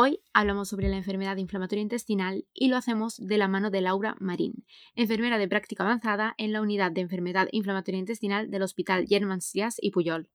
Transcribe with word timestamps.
Hoy 0.00 0.20
hablamos 0.32 0.68
sobre 0.68 0.88
la 0.88 0.96
enfermedad 0.96 1.38
inflamatoria 1.38 1.82
intestinal 1.82 2.46
y 2.54 2.68
lo 2.68 2.76
hacemos 2.76 3.16
de 3.16 3.36
la 3.36 3.48
mano 3.48 3.68
de 3.68 3.80
Laura 3.80 4.16
Marín, 4.20 4.64
enfermera 4.94 5.38
de 5.38 5.48
práctica 5.48 5.82
avanzada 5.82 6.36
en 6.38 6.52
la 6.52 6.62
unidad 6.62 6.92
de 6.92 7.00
enfermedad 7.00 7.48
inflamatoria 7.50 7.98
intestinal 7.98 8.48
del 8.48 8.62
Hospital 8.62 9.06
Germán 9.08 9.40
Strias 9.40 9.74
y 9.80 9.90
Puyol, 9.90 10.30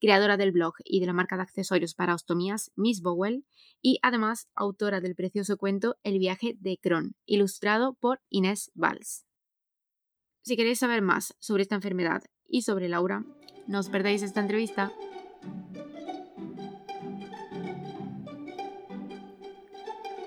creadora 0.00 0.36
del 0.36 0.52
blog 0.52 0.74
y 0.84 1.00
de 1.00 1.06
la 1.06 1.14
marca 1.14 1.34
de 1.34 1.42
accesorios 1.42 1.96
para 1.96 2.14
ostomías 2.14 2.70
Miss 2.76 3.02
Bowell 3.02 3.44
y 3.82 3.98
además 4.02 4.46
autora 4.54 5.00
del 5.00 5.16
precioso 5.16 5.56
cuento 5.56 5.96
El 6.04 6.20
viaje 6.20 6.54
de 6.60 6.78
Crohn, 6.80 7.16
ilustrado 7.26 7.94
por 7.94 8.20
Inés 8.28 8.70
Valls. 8.76 9.26
Si 10.42 10.56
queréis 10.56 10.78
saber 10.78 11.02
más 11.02 11.34
sobre 11.40 11.62
esta 11.62 11.74
enfermedad 11.74 12.22
y 12.46 12.62
sobre 12.62 12.88
Laura, 12.88 13.24
no 13.66 13.80
os 13.80 13.88
perdáis 13.88 14.22
esta 14.22 14.38
entrevista. 14.38 14.92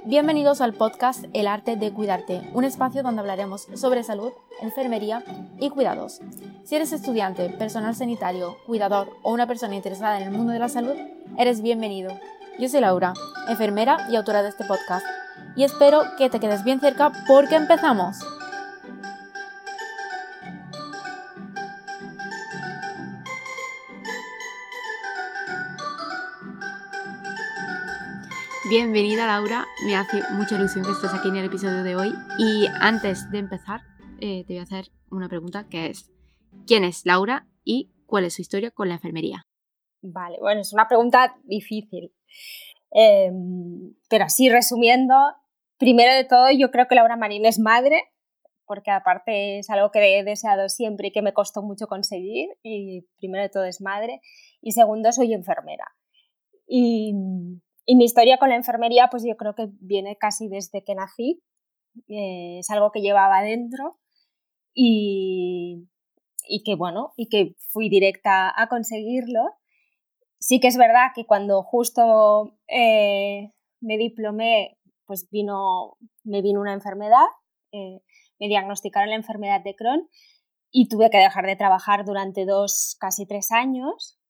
Bienvenidos 0.04 0.62
al 0.62 0.74
podcast 0.74 1.26
El 1.34 1.46
arte 1.46 1.76
de 1.76 1.94
cuidarte, 1.94 2.42
un 2.54 2.64
espacio 2.64 3.04
donde 3.04 3.22
hablaremos 3.22 3.68
sobre 3.76 4.04
salud, 4.04 4.32
enfermería 4.60 5.24
y 5.60 5.70
cuidados. 5.70 6.22
Si 6.64 6.76
eres 6.76 6.92
estudiante, 6.92 7.50
personal 7.50 7.94
sanitario, 7.94 8.58
cuidador 8.66 9.10
o 9.22 9.32
una 9.32 9.46
persona 9.46 9.76
interesada 9.76 10.20
en 10.20 10.24
el 10.24 10.32
mundo 10.32 10.54
de 10.54 10.60
la 10.60 10.70
salud, 10.70 10.96
eres 11.38 11.62
bienvenido. 11.62 12.12
Yo 12.58 12.68
soy 12.68 12.82
Laura, 12.82 13.14
enfermera 13.48 14.08
y 14.10 14.16
autora 14.16 14.42
de 14.42 14.50
este 14.50 14.66
podcast, 14.66 15.06
y 15.56 15.66
espero 15.66 16.02
que 16.18 16.32
te 16.32 16.40
quedes 16.40 16.64
bien 16.64 16.80
cerca 16.80 17.12
porque 17.28 17.56
empezamos. 17.56 18.18
Bienvenida 28.72 29.28
Laura, 29.28 29.68
me 29.86 29.98
hace 29.98 30.22
mucha 30.32 30.56
ilusión 30.56 30.86
que 30.86 30.92
estés 30.92 31.14
aquí 31.14 31.28
en 31.28 31.36
el 31.36 31.44
episodio 31.44 31.84
de 31.84 31.98
hoy 31.98 32.14
y 32.40 32.68
antes 32.80 33.30
de 33.30 33.40
empezar 33.40 33.82
eh, 34.22 34.46
te 34.48 34.54
voy 34.54 34.60
a 34.60 34.64
hacer 34.64 34.86
una 35.10 35.28
pregunta 35.28 35.68
que 35.68 35.88
es 35.88 36.10
¿quién 36.66 36.86
es 36.86 37.06
Laura 37.06 37.50
y 37.66 37.92
cuál 38.06 38.24
es 38.24 38.36
su 38.36 38.42
historia 38.42 38.72
con 38.72 38.88
la 38.88 38.94
enfermería? 38.94 39.44
Vale, 40.02 40.38
bueno, 40.40 40.62
es 40.62 40.72
una 40.72 40.88
pregunta 40.88 41.36
difícil, 41.44 42.14
em, 42.92 43.94
pero 44.10 44.24
así 44.24 44.48
resumiendo, 44.50 45.16
primero 45.78 46.16
de 46.16 46.24
todo 46.24 46.50
yo 46.50 46.72
creo 46.72 46.88
que 46.88 46.96
Laura 46.96 47.18
Marín 47.18 47.46
es 47.46 47.60
madre, 47.60 48.06
porque 48.66 48.92
aparte 48.92 49.60
es 49.60 49.70
algo 49.70 49.92
que 49.92 50.18
he 50.18 50.24
deseado 50.24 50.70
siempre 50.70 51.10
y 51.10 51.12
que 51.12 51.22
me 51.22 51.34
costó 51.34 51.62
mucho 51.62 51.88
conseguir, 51.88 52.48
y 52.64 53.02
primero 53.18 53.44
de 53.44 53.50
todo 53.50 53.66
es 53.66 53.82
madre, 53.82 54.22
y 54.62 54.72
segundo 54.72 55.12
soy 55.12 55.34
enfermera. 55.34 55.92
Y 56.66 57.14
y 57.86 57.96
mi 57.96 58.06
historia 58.06 58.38
con 58.38 58.50
la 58.50 58.56
enfermería, 58.56 59.08
pues 59.10 59.24
yo 59.24 59.36
creo 59.36 59.56
que 59.56 59.70
viene 59.80 60.18
casi 60.18 60.48
desde 60.48 60.84
que 60.84 60.96
nací. 60.96 61.42
Eh, 62.08 62.60
es 62.60 62.70
algo 62.70 62.92
que 62.92 63.02
llevaba 63.02 63.42
dentro 63.42 64.00
y, 64.74 65.90
y, 66.48 66.64
que, 66.64 66.76
bueno, 66.76 67.14
y 67.18 67.28
que 67.28 67.56
fui 67.72 67.90
directa 67.90 68.54
a 68.56 68.68
conseguirlo. 68.68 69.42
Sí 70.40 70.60
que 70.60 70.68
es 70.68 70.78
verdad 70.78 71.12
que 71.14 71.26
cuando 71.26 71.64
justo 71.64 72.58
eh, 72.68 73.52
me 73.82 73.98
diplomé, 73.98 74.78
pues 75.06 75.30
vino, 75.30 75.98
me 76.24 76.42
vino 76.42 76.62
una 76.62 76.74
enfermedad, 76.74 77.26
eh, 77.72 78.02
me 78.40 78.48
diagnosticaron 78.48 79.10
la 79.10 79.16
enfermedad 79.16 79.62
de 79.64 79.76
Crohn 79.76 80.08
y 80.72 80.88
tuve 80.88 81.10
que 81.10 81.18
dejar 81.18 81.46
de 81.46 81.56
trabajar 81.56 82.06
durante 82.06 82.46
dos, 82.46 82.96
casi 83.00 83.26
tres 83.26 83.52
años 83.52 84.21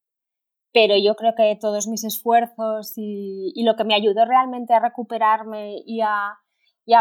pero 0.74 0.96
yo 0.98 1.16
creo 1.16 1.34
que 1.36 1.58
todos 1.60 1.88
mis 1.88 2.04
esfuerzos 2.04 2.94
y, 2.96 3.54
lo 3.64 3.76
que 3.76 3.84
me 3.84 3.96
ayudó 3.96 4.26
realmente 4.26 4.74
a 4.74 4.80
recuperarme 4.80 5.76
y 5.86 6.02
a, 6.02 6.38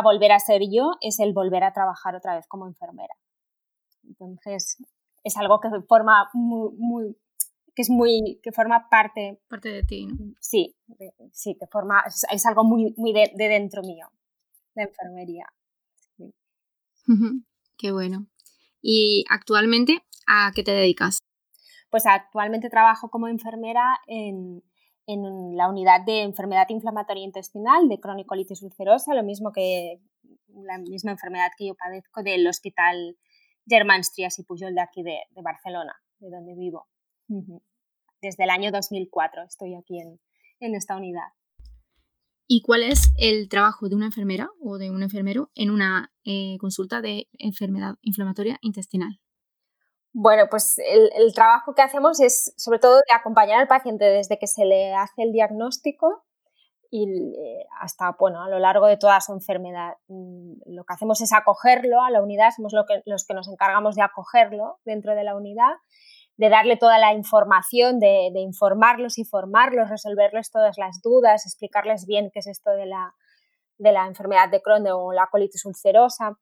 volver 0.03 0.33
a 0.33 0.41
ser 0.41 0.63
yo 0.71 0.93
es 1.01 1.21
el 1.21 1.33
volver 1.33 1.65
a 1.65 1.73
trabajar 1.73 2.15
otra 2.15 2.35
vez 2.35 2.47
como 2.49 2.67
enfermera. 2.67 3.15
Entonces, 4.05 4.79
es 5.23 5.37
algo 5.37 5.61
que 5.61 5.69
forma 5.89 6.29
muy, 6.33 7.17
que 7.75 7.83
es 7.83 7.91
muy, 7.91 8.41
que 8.43 8.53
forma 8.53 8.89
parte... 8.89 9.41
Parte 9.49 9.69
de 9.69 9.85
ti, 9.85 10.07
¿no? 10.07 10.35
Sí, 10.41 10.77
sí, 11.33 11.57
que 11.59 11.67
forma, 11.67 12.03
es, 12.07 12.47
algo 12.47 12.65
muy, 12.65 12.93
muy 12.97 13.13
de, 13.13 13.31
dentro 13.37 13.83
mío, 13.83 14.09
la 14.75 14.85
enfermería. 14.85 15.47
Qué 17.77 17.93
bueno. 17.93 18.27
¿Y 18.83 19.25
actualmente 19.31 20.05
a 20.27 20.53
qué 20.55 20.63
te 20.63 20.73
dedicas? 20.73 21.19
Pues 21.91 22.07
actualmente 22.07 22.71
trabajo 22.71 23.11
como 23.11 23.29
enfermera 23.29 23.99
en, 24.07 24.63
la 25.57 25.69
unidad 25.69 26.05
de 26.07 26.23
enfermedad 26.23 26.67
inflamatoria 26.69 27.25
intestinal 27.25 27.89
de 27.89 27.99
cronicolitis 27.99 28.63
ulcerosa, 28.63 29.13
lo 29.13 29.25
mismo 29.25 29.51
que 29.51 30.01
la 30.47 30.79
misma 30.79 31.11
enfermedad 31.11 31.51
que 31.59 31.67
yo 31.67 31.75
padezco 31.75 32.23
del 32.23 32.47
Hospital 32.47 33.19
Germán 33.67 34.05
Strias 34.05 34.39
y 34.39 34.45
Pujol 34.45 34.75
de 34.75 34.81
aquí 34.81 35.03
de, 35.03 35.19
Barcelona, 35.43 35.95
de 36.21 36.31
donde 36.31 36.55
vivo. 36.55 36.87
Desde 38.23 38.45
el 38.45 38.51
año 38.51 38.71
2004 38.71 39.43
estoy 39.43 39.75
aquí 39.75 39.99
en, 39.99 40.75
esta 40.75 40.97
unidad. 40.97 41.33
¿Y 42.47 42.63
cuál 42.63 42.85
es 42.85 43.13
el 43.17 43.49
trabajo 43.49 43.89
de 43.89 43.97
una 43.97 44.07
enfermera 44.07 44.49
o 44.61 44.79
de 44.79 44.91
un 44.91 45.03
enfermero 45.03 45.51
en 45.57 45.71
una 45.71 46.13
eh, 46.25 46.57
consulta 46.61 47.01
de 47.01 47.29
enfermedad 47.39 47.97
inflamatoria 48.03 48.59
intestinal? 48.61 49.21
Bueno, 50.13 50.45
pues 50.51 50.77
el, 50.79 51.33
trabajo 51.35 51.75
que 51.75 51.83
hacemos 51.83 52.21
es 52.21 52.53
sobre 52.57 52.81
todo 52.81 52.97
de 52.97 53.15
acompañar 53.15 53.61
al 53.61 53.69
paciente 53.69 54.05
desde 54.05 54.39
que 54.39 54.49
se 54.49 54.65
le 54.65 54.93
hace 54.93 55.23
el 55.23 55.33
diagnóstico 55.33 56.25
y 56.91 57.05
eh, 57.05 57.67
hasta 57.81 58.17
bueno, 58.19 58.43
a 58.43 58.49
lo 58.49 58.59
largo 58.59 58.87
de 58.87 58.97
toda 58.97 59.21
su 59.21 59.33
enfermedad. 59.33 59.95
Mm, 60.09 60.55
lo 60.67 60.85
que 60.85 60.95
hacemos 60.95 61.21
es 61.21 61.33
acogerlo 61.33 62.03
a 62.03 62.11
la 62.11 62.23
unidad, 62.23 62.51
somos 62.57 62.73
los 62.73 63.25
que 63.25 63.35
nos 63.35 63.49
encargamos 63.49 63.95
de 63.95 64.03
acogerlo 64.03 64.81
dentro 64.85 65.15
de 65.15 65.23
la 65.23 65.37
unidad, 65.37 65.75
de 66.37 66.49
darle 66.49 66.77
toda 66.77 66.99
la 66.99 67.15
información, 67.15 68.01
de, 68.01 68.33
informarlos 68.35 69.17
y 69.19 69.25
formarlos, 69.25 69.91
resolverles 69.91 70.51
todas 70.51 70.77
las 70.77 71.01
dudas, 71.03 71.47
explicarles 71.47 72.07
bien 72.07 72.31
qué 72.33 72.41
es 72.41 72.49
esto 72.49 72.71
de 72.71 72.87
la, 72.87 73.15
de 73.79 73.93
la 73.93 74.07
enfermedad 74.07 74.49
de 74.49 74.61
Crohn 74.61 74.87
o 74.89 75.13
la 75.13 75.29
colitis 75.31 75.65
ulcerosa 75.67 76.37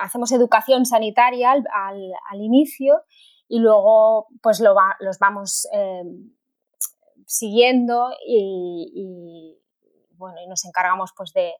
hacemos 0.00 0.32
educación 0.32 0.86
sanitaria 0.86 1.52
al, 1.52 1.64
al, 2.30 2.40
inicio 2.40 3.02
y 3.48 3.58
luego 3.58 4.28
pues 4.42 4.60
lo 4.60 4.74
los 5.00 5.18
vamos 5.18 5.68
em, 5.72 6.32
siguiendo 7.26 8.10
y, 8.26 9.58
bueno, 10.16 10.36
y 10.42 10.46
nos 10.46 10.64
encargamos 10.64 11.12
pues 11.16 11.32
de, 11.32 11.52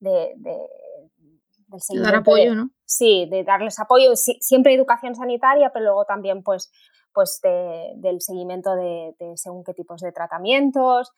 de, 0.00 0.34
del 0.36 2.02
Dar 2.02 2.16
apoyo, 2.16 2.54
¿no? 2.54 2.70
Sí, 2.84 3.26
de 3.30 3.44
darles 3.44 3.78
apoyo, 3.78 4.14
siempre 4.14 4.74
educación 4.74 5.14
sanitaria, 5.14 5.70
pero 5.72 5.86
luego 5.86 6.04
también 6.04 6.42
pues, 6.42 6.70
pues 7.14 7.40
del 7.42 8.20
seguimiento 8.20 8.74
de, 8.74 9.14
según 9.36 9.64
qué 9.64 9.72
tipos 9.72 10.00
de 10.00 10.12
tratamientos, 10.12 11.12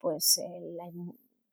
pues 0.00 0.40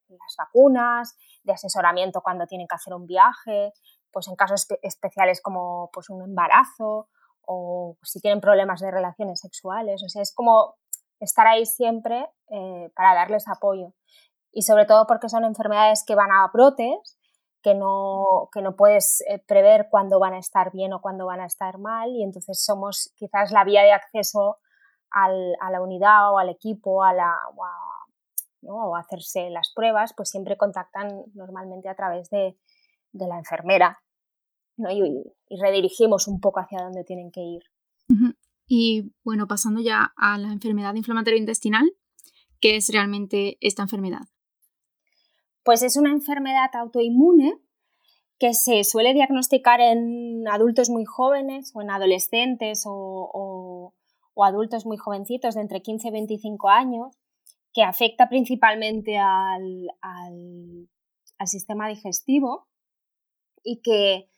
las 0.10 0.36
vacunas, 0.38 1.16
de 1.44 1.54
asesoramiento 1.54 2.22
cuando 2.22 2.46
tienen 2.46 2.68
que 2.68 2.76
hacer 2.76 2.94
un 2.94 3.06
viaje, 3.06 3.74
pues 4.12 4.28
en 4.28 4.36
casos 4.36 4.68
especiales 4.82 5.42
como 5.42 5.90
pues 5.94 6.10
un 6.10 6.22
embarazo 6.22 7.10
o 7.42 7.98
si 8.04 8.20
tienen 8.20 8.42
problemas 8.42 8.82
de 8.82 8.92
relaciones 8.92 9.40
sexuales. 9.40 10.04
O 10.04 10.22
es 10.22 10.34
como 10.34 10.76
estar 11.20 11.48
ahí 11.48 11.66
siempre 11.66 12.30
eh, 12.50 12.92
para 12.96 13.14
darles 13.14 13.48
apoyo. 13.48 13.94
Y 14.52 14.64
sobre 14.64 14.86
todo 14.86 15.08
porque 15.08 15.30
son 15.30 15.44
enfermedades 15.44 16.04
que 16.06 16.16
van 16.16 16.32
a 16.32 16.50
brotes, 16.52 17.18
que 17.62 17.76
no, 17.76 18.50
que 18.54 18.62
no 18.62 18.76
puedes 18.76 19.22
eh, 19.22 19.40
prever 19.48 19.88
cuándo 19.90 20.20
van 20.20 20.34
a 20.34 20.40
estar 20.40 20.72
bien 20.72 20.94
o 20.94 21.02
cuándo 21.02 21.26
van 21.26 21.42
a 21.42 21.46
estar 21.46 21.78
mal. 21.78 22.10
Y 22.12 22.24
entonces 22.24 22.64
somos 22.64 23.14
quizás 23.16 23.52
la 23.52 23.64
vía 23.64 23.84
de 23.84 23.92
acceso 23.92 24.58
al, 25.12 25.56
a 25.62 25.72
la 25.72 25.82
unidad 25.82 26.34
o 26.34 26.40
al 26.40 26.50
equipo 26.50 27.04
a 27.04 27.14
la, 27.14 27.36
hacerse 28.98 29.50
las 29.50 29.72
pruebas, 29.74 30.14
pues 30.16 30.30
siempre 30.30 30.58
contactan 30.58 31.24
normalmente 31.34 31.90
a 31.90 31.96
través 31.96 32.30
de, 32.30 32.58
la 33.14 33.38
enfermera 33.38 34.00
y, 34.78 35.58
redirigimos 35.60 36.28
un 36.28 36.40
poco 36.40 36.60
hacia 36.60 36.84
dónde 36.84 37.04
tienen 37.04 37.32
que 37.32 37.42
ir. 37.42 37.64
Y 38.68 39.14
bueno, 39.24 39.48
pasando 39.48 39.82
ya 39.82 40.14
a 40.18 40.38
la 40.38 40.52
enfermedad 40.52 40.94
inflamatoria 40.96 41.40
intestinal, 41.40 41.90
¿qué 42.60 42.76
es 42.76 42.90
realmente 42.90 43.58
esta 43.62 43.82
enfermedad? 43.82 44.28
Pues 45.64 45.82
es 45.84 45.98
una 45.98 46.12
enfermedad 46.12 46.70
autoinmune 46.76 47.60
que 48.40 48.54
se 48.54 48.84
suele 48.84 49.14
diagnosticar 49.14 49.82
en 49.82 50.48
adultos 50.48 50.90
muy 50.90 51.06
jóvenes 51.06 51.72
o 51.74 51.82
en 51.82 51.90
adolescentes 51.90 52.84
o, 52.86 53.94
o 54.34 54.44
adultos 54.46 54.86
muy 54.86 54.98
jovencitos 54.98 55.56
de 55.56 55.62
entre 55.62 55.82
15 55.82 56.10
y 56.10 56.12
25 56.12 56.70
años 56.70 57.18
que 57.74 57.84
afecta 57.84 58.30
principalmente 58.30 59.18
al, 59.18 59.90
sistema 61.46 61.88
digestivo 61.88 62.68
y 63.64 63.82
que, 63.82 64.30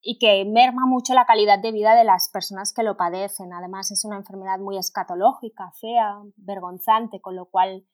y 0.00 0.18
que 0.18 0.44
merma 0.44 0.86
mucho 0.86 1.12
la 1.12 1.26
calidad 1.26 1.58
de 1.58 1.72
vida 1.72 1.96
de 1.96 2.04
las 2.04 2.28
personas 2.28 2.72
que 2.72 2.84
lo 2.84 2.96
padecen. 2.96 3.52
Además, 3.52 3.90
es 3.90 4.04
una 4.04 4.16
enfermedad 4.16 4.58
muy 4.60 4.78
escatológica, 4.78 5.72
fea, 5.80 6.22
vergonzante, 6.36 7.20
con 7.20 7.34
lo 7.34 7.46
cual 7.46 7.84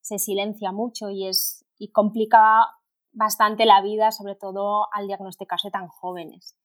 se 0.00 0.18
silencia 0.18 0.72
mucho 0.72 1.10
y, 1.10 1.28
es, 1.28 1.64
y 1.78 1.92
complica 1.92 2.66
bastante 3.12 3.66
la 3.66 3.80
vida, 3.82 4.10
sobre 4.10 4.34
todo 4.34 4.86
al 4.92 5.06
diagnosticarse 5.06 5.70
tan 5.70 5.86
jóvenes. 5.86 6.56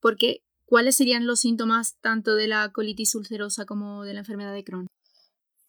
Porque, 0.00 0.44
¿cuáles 0.66 0.96
serían 0.96 1.26
los 1.26 1.40
síntomas 1.40 1.98
tanto 2.00 2.34
de 2.34 2.48
la 2.48 2.70
colitis 2.72 3.14
ulcerosa 3.14 3.64
como 3.64 4.02
de 4.02 4.14
la 4.14 4.20
enfermedad 4.20 4.52
de 4.52 4.64
Crohn? 4.64 4.88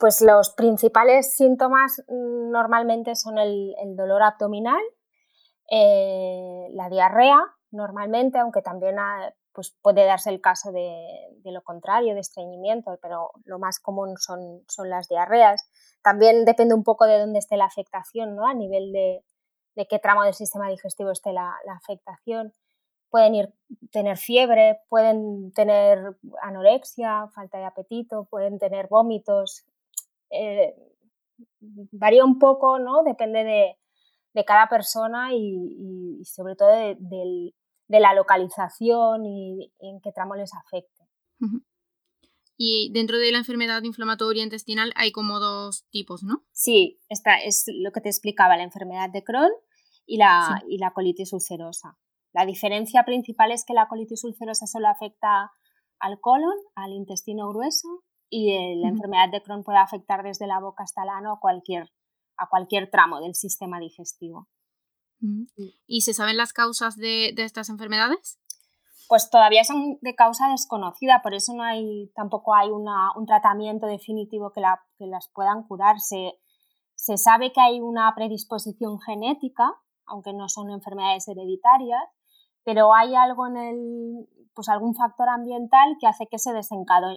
Pues 0.04 0.20
los 0.20 0.50
principales 0.50 1.34
síntomas 1.34 2.04
mm, 2.10 2.52
normalmente 2.52 3.16
son 3.16 3.38
el, 3.38 3.74
dolor 3.96 4.22
abdominal, 4.22 4.82
eh, 5.72 6.68
la 6.72 6.90
diarrea, 6.90 7.40
normalmente, 7.72 8.38
aunque 8.38 8.62
también 8.62 8.98
pues 9.54 9.74
puede 9.82 10.04
darse 10.04 10.30
el 10.30 10.42
caso 10.42 10.74
de, 10.74 11.00
lo 11.46 11.62
contrario, 11.62 12.16
de 12.16 12.20
estreñimiento, 12.20 13.00
pero 13.02 13.32
lo 13.46 13.60
más 13.60 13.80
común 13.80 14.18
son, 14.18 14.66
son, 14.68 14.90
las 14.90 15.08
diarreas. 15.08 15.70
También 16.02 16.44
depende 16.44 16.76
un 16.76 16.84
poco 16.84 17.06
de 17.06 17.20
dónde 17.20 17.40
esté 17.40 17.56
la 17.56 17.64
afectación, 17.64 18.36
¿no? 18.36 18.46
a 18.46 18.54
nivel 18.54 18.92
de, 18.92 19.24
qué 19.88 20.00
tramo 20.00 20.26
del 20.26 20.34
sistema 20.34 20.68
digestivo 20.68 21.12
esté 21.12 21.32
la, 21.32 21.56
afectación. 21.78 22.52
Pueden 23.10 23.36
ir, 23.36 23.54
tener 23.90 24.18
fiebre, 24.18 24.82
pueden 24.90 25.54
tener 25.54 26.18
anorexia, 26.42 27.30
falta 27.34 27.58
de 27.58 27.64
apetito, 27.64 28.26
pueden 28.26 28.60
tener 28.60 28.88
vómitos, 28.90 29.66
eh, 30.34 30.76
varía 31.92 32.26
un 32.26 32.40
poco, 32.40 32.80
¿no? 32.80 33.04
Depende 33.04 33.44
de, 33.44 34.46
cada 34.46 34.68
persona 34.68 35.30
y, 35.34 36.22
sobre 36.26 36.56
todo 36.56 36.70
de, 36.70 37.54
la 37.88 38.14
localización 38.14 39.26
y, 39.26 39.72
en 39.80 40.02
qué 40.02 40.12
tramo 40.12 40.36
les 40.36 40.54
afecte. 40.54 41.04
Y 42.58 42.92
dentro 42.94 43.18
de 43.18 43.32
la 43.32 43.40
enfermedad 43.40 43.84
inflamatoria 43.84 44.44
intestinal 44.44 44.94
hay 44.96 45.12
como 45.12 45.40
dos 45.40 45.86
tipos, 45.90 46.24
¿no? 46.24 46.44
Sí, 46.52 47.00
esta 47.10 47.38
es 47.38 47.66
lo 47.68 47.92
que 47.92 48.02
te 48.02 48.10
explicaba, 48.10 48.58
la 48.58 48.64
enfermedad 48.64 49.10
de 49.10 49.24
Crohn 49.24 49.52
y 50.06 50.18
la, 50.18 50.64
y 50.68 50.78
la 50.78 50.92
colitis 50.92 51.34
ulcerosa. 51.34 51.98
La 52.34 52.46
diferencia 52.46 53.04
principal 53.04 53.52
es 53.52 53.64
que 53.66 53.74
la 53.74 53.88
colitis 53.88 54.24
ulcerosa 54.24 54.66
solo 54.66 54.88
afecta 54.88 55.52
al 56.00 56.20
colon, 56.20 56.58
al 56.76 56.92
intestino 56.92 57.48
grueso, 57.50 58.04
y 58.36 58.52
eh, 58.52 58.76
la 58.78 58.88
enfermedad 58.88 59.30
de 59.30 59.44
Crohn 59.44 59.64
puede 59.64 59.78
afectar 59.78 60.24
desde 60.24 60.48
la 60.48 60.60
boca 60.60 60.84
hasta 60.84 61.04
el 61.04 61.10
ano 61.10 61.34
a 61.34 61.40
cualquier, 61.40 61.94
a 62.36 62.50
cualquier 62.50 62.90
tramo 62.90 63.22
del 63.22 63.36
sistema 63.36 63.80
digestivo. 63.80 64.50
¿Y 65.86 66.02
se 66.02 66.16
saben 66.16 66.36
las 66.36 66.52
causas 66.52 66.98
de, 66.98 67.36
estas 67.38 67.70
enfermedades? 67.70 68.40
Pues 69.08 69.30
todavía 69.30 69.64
son 69.64 70.00
de 70.02 70.16
causa 70.16 70.50
desconocida, 70.50 71.22
por 71.22 71.36
eso 71.36 71.54
no 71.54 71.62
hay, 71.62 72.12
tampoco 72.16 72.56
hay 72.56 72.72
un 72.72 73.26
tratamiento 73.28 73.86
definitivo 73.86 74.52
que, 74.52 74.64
que 74.98 75.06
las 75.06 75.30
puedan 75.30 75.68
curar. 75.68 76.00
Se, 76.00 76.34
se 76.96 77.18
sabe 77.18 77.54
que 77.54 77.62
hay 77.62 77.82
una 77.82 78.12
predisposición 78.16 79.00
genética, 79.00 79.76
aunque 80.08 80.34
no 80.34 80.50
son 80.50 80.72
enfermedades 80.72 81.28
hereditarias, 81.28 82.02
pero 82.64 82.94
hay 82.94 83.16
algo 83.16 83.48
en 83.48 83.58
el, 83.58 84.30
pues 84.54 84.70
algún 84.70 84.96
factor 84.96 85.30
ambiental 85.30 85.98
que 86.00 86.08
hace 86.08 86.28
que 86.28 86.40
se, 86.40 86.52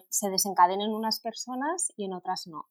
se 0.09 0.31
desencadenen 0.31 0.95
unas 0.95 1.21
personas 1.21 1.93
y 1.97 2.05
en 2.05 2.15
otras 2.15 2.47
no. 2.47 2.69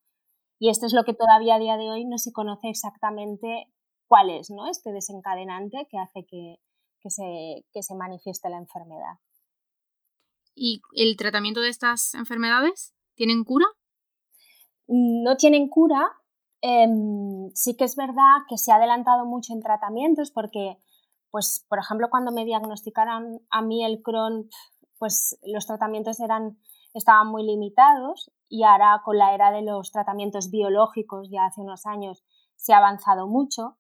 Y 0.59 0.69
esto 0.69 0.85
es 0.85 0.93
lo 0.93 1.03
que 1.03 1.13
todavía 1.13 1.55
a 1.55 1.59
día 1.59 1.77
de 1.77 1.91
hoy 1.91 2.05
no 2.05 2.17
se 2.17 2.31
conoce 2.31 2.69
exactamente 2.69 3.71
cuál 4.07 4.29
es 4.29 4.49
¿no? 4.49 4.67
este 4.67 4.91
desencadenante 4.91 5.87
que 5.89 5.97
hace 5.97 6.25
que, 6.25 6.59
se, 7.09 7.65
que 7.71 7.83
se 7.83 7.95
manifieste 7.95 8.49
la 8.49 8.57
enfermedad. 8.57 9.19
¿Y 10.55 10.81
el 10.93 11.17
tratamiento 11.17 11.59
de 11.59 11.69
estas 11.69 12.13
enfermedades 12.13 12.93
tienen 13.15 13.43
cura? 13.43 13.65
No 14.87 15.35
tienen 15.35 15.67
cura. 15.67 16.11
Em, 16.61 17.51
sí 17.53 17.75
que 17.75 17.83
es 17.83 17.95
verdad 17.95 18.45
que 18.47 18.57
se 18.57 18.71
ha 18.71 18.75
adelantado 18.75 19.25
mucho 19.25 19.53
en 19.53 19.61
tratamientos 19.61 20.31
porque 20.31 20.77
pues 21.35 21.65
por 21.67 21.79
ejemplo 21.79 22.07
cuando 22.09 22.31
me 22.31 22.45
diagnosticaron 22.45 23.41
a 23.49 23.61
mí 23.61 23.83
el 23.83 24.01
Crohn, 24.01 24.47
pues 24.97 25.37
los 25.43 25.67
tratamientos 25.67 26.21
eran, 26.21 26.57
estaban 26.93 27.27
muy 27.27 27.43
limitados 27.43 28.31
y 28.47 28.63
ahora 28.63 29.01
con 29.03 29.17
la 29.17 29.35
era 29.35 29.51
de 29.51 29.61
los 29.61 29.91
tratamientos 29.91 30.49
biológicos 30.49 31.27
ya 31.29 31.43
hace 31.43 31.59
unos 31.59 31.85
años 31.85 32.23
se 32.55 32.71
ha 32.71 32.77
avanzado 32.77 33.27
mucho 33.27 33.75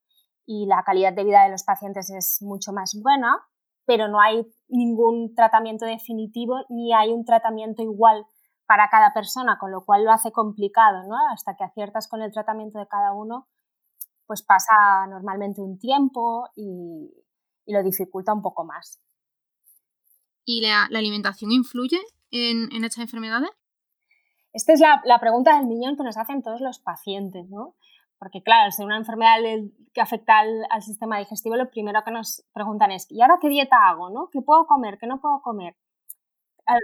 y 0.45 0.65
la 0.65 0.83
calidad 0.83 1.13
de 1.13 1.23
vida 1.23 1.45
de 1.45 1.51
los 1.51 1.63
pacientes 1.63 2.09
es 2.09 2.41
mucho 2.41 2.73
más 2.73 2.99
buena, 3.01 3.37
pero 3.85 4.09
no 4.09 4.19
hay 4.19 4.45
ningún 4.67 5.33
tratamiento 5.33 5.85
definitivo 5.85 6.65
ni 6.67 6.93
hay 6.93 7.13
un 7.13 7.23
tratamiento 7.23 7.81
igual 7.83 8.25
para 8.67 8.89
cada 8.89 9.13
persona, 9.13 9.57
con 9.61 9.71
lo 9.71 9.85
cual 9.85 10.03
lo 10.03 10.11
hace 10.11 10.33
complicado, 10.33 11.07
¿no? 11.07 11.15
Hasta 11.31 11.55
que 11.55 11.63
aciertas 11.63 12.09
con 12.09 12.21
el 12.21 12.33
tratamiento 12.33 12.79
de 12.79 12.87
cada 12.89 13.13
uno, 13.13 13.47
pues 14.27 14.43
pasa 14.43 15.07
normalmente 15.07 15.61
un 15.61 15.79
tiempo 15.79 16.49
y, 16.57 17.13
y 17.65 17.73
lo 17.73 17.83
dificulta 17.83 18.33
un 18.33 18.41
poco 18.41 18.63
más. 18.63 19.01
¿Y 20.45 20.61
la, 20.61 20.83
alimentación 20.85 21.51
influye 21.51 21.99
en, 22.31 22.83
estas 22.83 23.03
enfermedades? 23.03 23.49
Esta 24.53 24.73
es 24.73 24.79
la, 24.79 25.19
pregunta 25.19 25.57
del 25.57 25.65
millón 25.65 25.97
que 25.97 26.03
nos 26.03 26.17
hacen 26.17 26.43
todos 26.43 26.61
los 26.61 26.79
pacientes, 26.79 27.49
¿no? 27.49 27.75
Porque 28.19 28.41
claro, 28.41 28.65
al 28.65 28.71
ser 28.71 28.85
una 28.85 28.97
enfermedad 28.97 29.37
que 29.93 30.01
afecta 30.01 30.39
al, 30.39 30.81
sistema 30.81 31.17
digestivo, 31.17 31.55
lo 31.55 31.69
primero 31.69 32.03
que 32.05 32.11
nos 32.11 32.45
preguntan 32.53 32.91
es, 32.91 33.07
¿y 33.11 33.21
ahora 33.21 33.39
qué 33.41 33.49
dieta 33.49 33.75
hago? 33.89 34.09
¿no? 34.09 34.29
¿Qué 34.31 34.41
puedo 34.41 34.65
comer? 34.67 34.97
¿Qué 34.99 35.07
no 35.07 35.19
puedo 35.19 35.41
comer? 35.41 35.75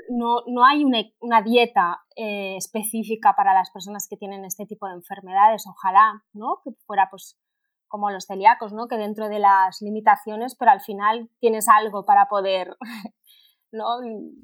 No, 0.09 0.43
no 0.47 0.65
hay 0.65 0.83
una, 0.83 1.41
dieta 1.41 2.01
eh, 2.15 2.55
específica 2.57 3.33
para 3.35 3.53
las 3.53 3.71
personas 3.71 4.07
que 4.07 4.17
tienen 4.17 4.45
este 4.45 4.65
tipo 4.65 4.87
de 4.87 4.93
enfermedades, 4.93 5.65
ojalá, 5.67 6.23
¿no? 6.33 6.61
Que 6.63 6.71
fuera 6.85 7.07
pues 7.09 7.39
como 7.91 8.09
los 8.09 8.25
celíacos, 8.25 8.73
¿no? 8.73 8.87
Que 8.87 8.97
dentro 8.97 9.29
de 9.29 9.39
las 9.39 9.81
limitaciones, 9.81 10.55
pero 10.55 10.71
al 10.71 10.81
final 10.81 11.29
tienes 11.39 11.67
algo 11.67 12.05
para 12.05 12.27
poder, 12.27 12.75
¿no? 13.71 13.85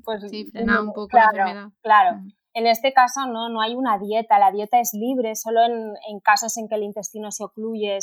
Pues, 0.04 0.30
sí, 0.30 0.46
frenar 0.52 0.82
un 0.82 0.94
poco 0.94 1.18
la 1.18 1.24
enfermedad. 1.24 1.70
Claro. 1.82 2.20
En 2.54 2.68
este 2.68 2.92
caso 2.92 3.26
no, 3.28 3.50
no 3.50 3.62
hay 3.62 3.76
una 3.76 3.98
dieta, 3.98 4.40
la 4.40 4.52
dieta 4.52 4.80
es 4.80 4.92
libre, 4.94 5.36
solo 5.36 5.62
en, 5.64 6.20
casos 6.22 6.58
en 6.58 6.68
que 6.68 6.76
el 6.76 6.84
intestino 6.84 7.32
se 7.32 7.44
ocluye 7.44 8.00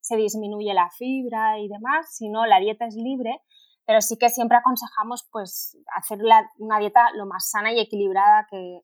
se 0.00 0.16
disminuye 0.16 0.72
la 0.72 0.88
fibra 0.90 1.58
y 1.58 1.66
demás, 1.66 2.14
si 2.14 2.28
no, 2.28 2.46
la 2.46 2.60
dieta 2.60 2.86
es 2.86 2.94
libre, 2.94 3.40
pero 3.84 4.00
sí 4.00 4.16
que 4.16 4.28
siempre 4.28 4.56
aconsejamos 4.56 5.26
pues 5.32 5.76
hacer 5.96 6.20
una 6.58 6.78
dieta 6.78 7.10
lo 7.14 7.26
más 7.26 7.50
sana 7.50 7.72
y 7.72 7.80
equilibrada 7.80 8.46
que, 8.48 8.82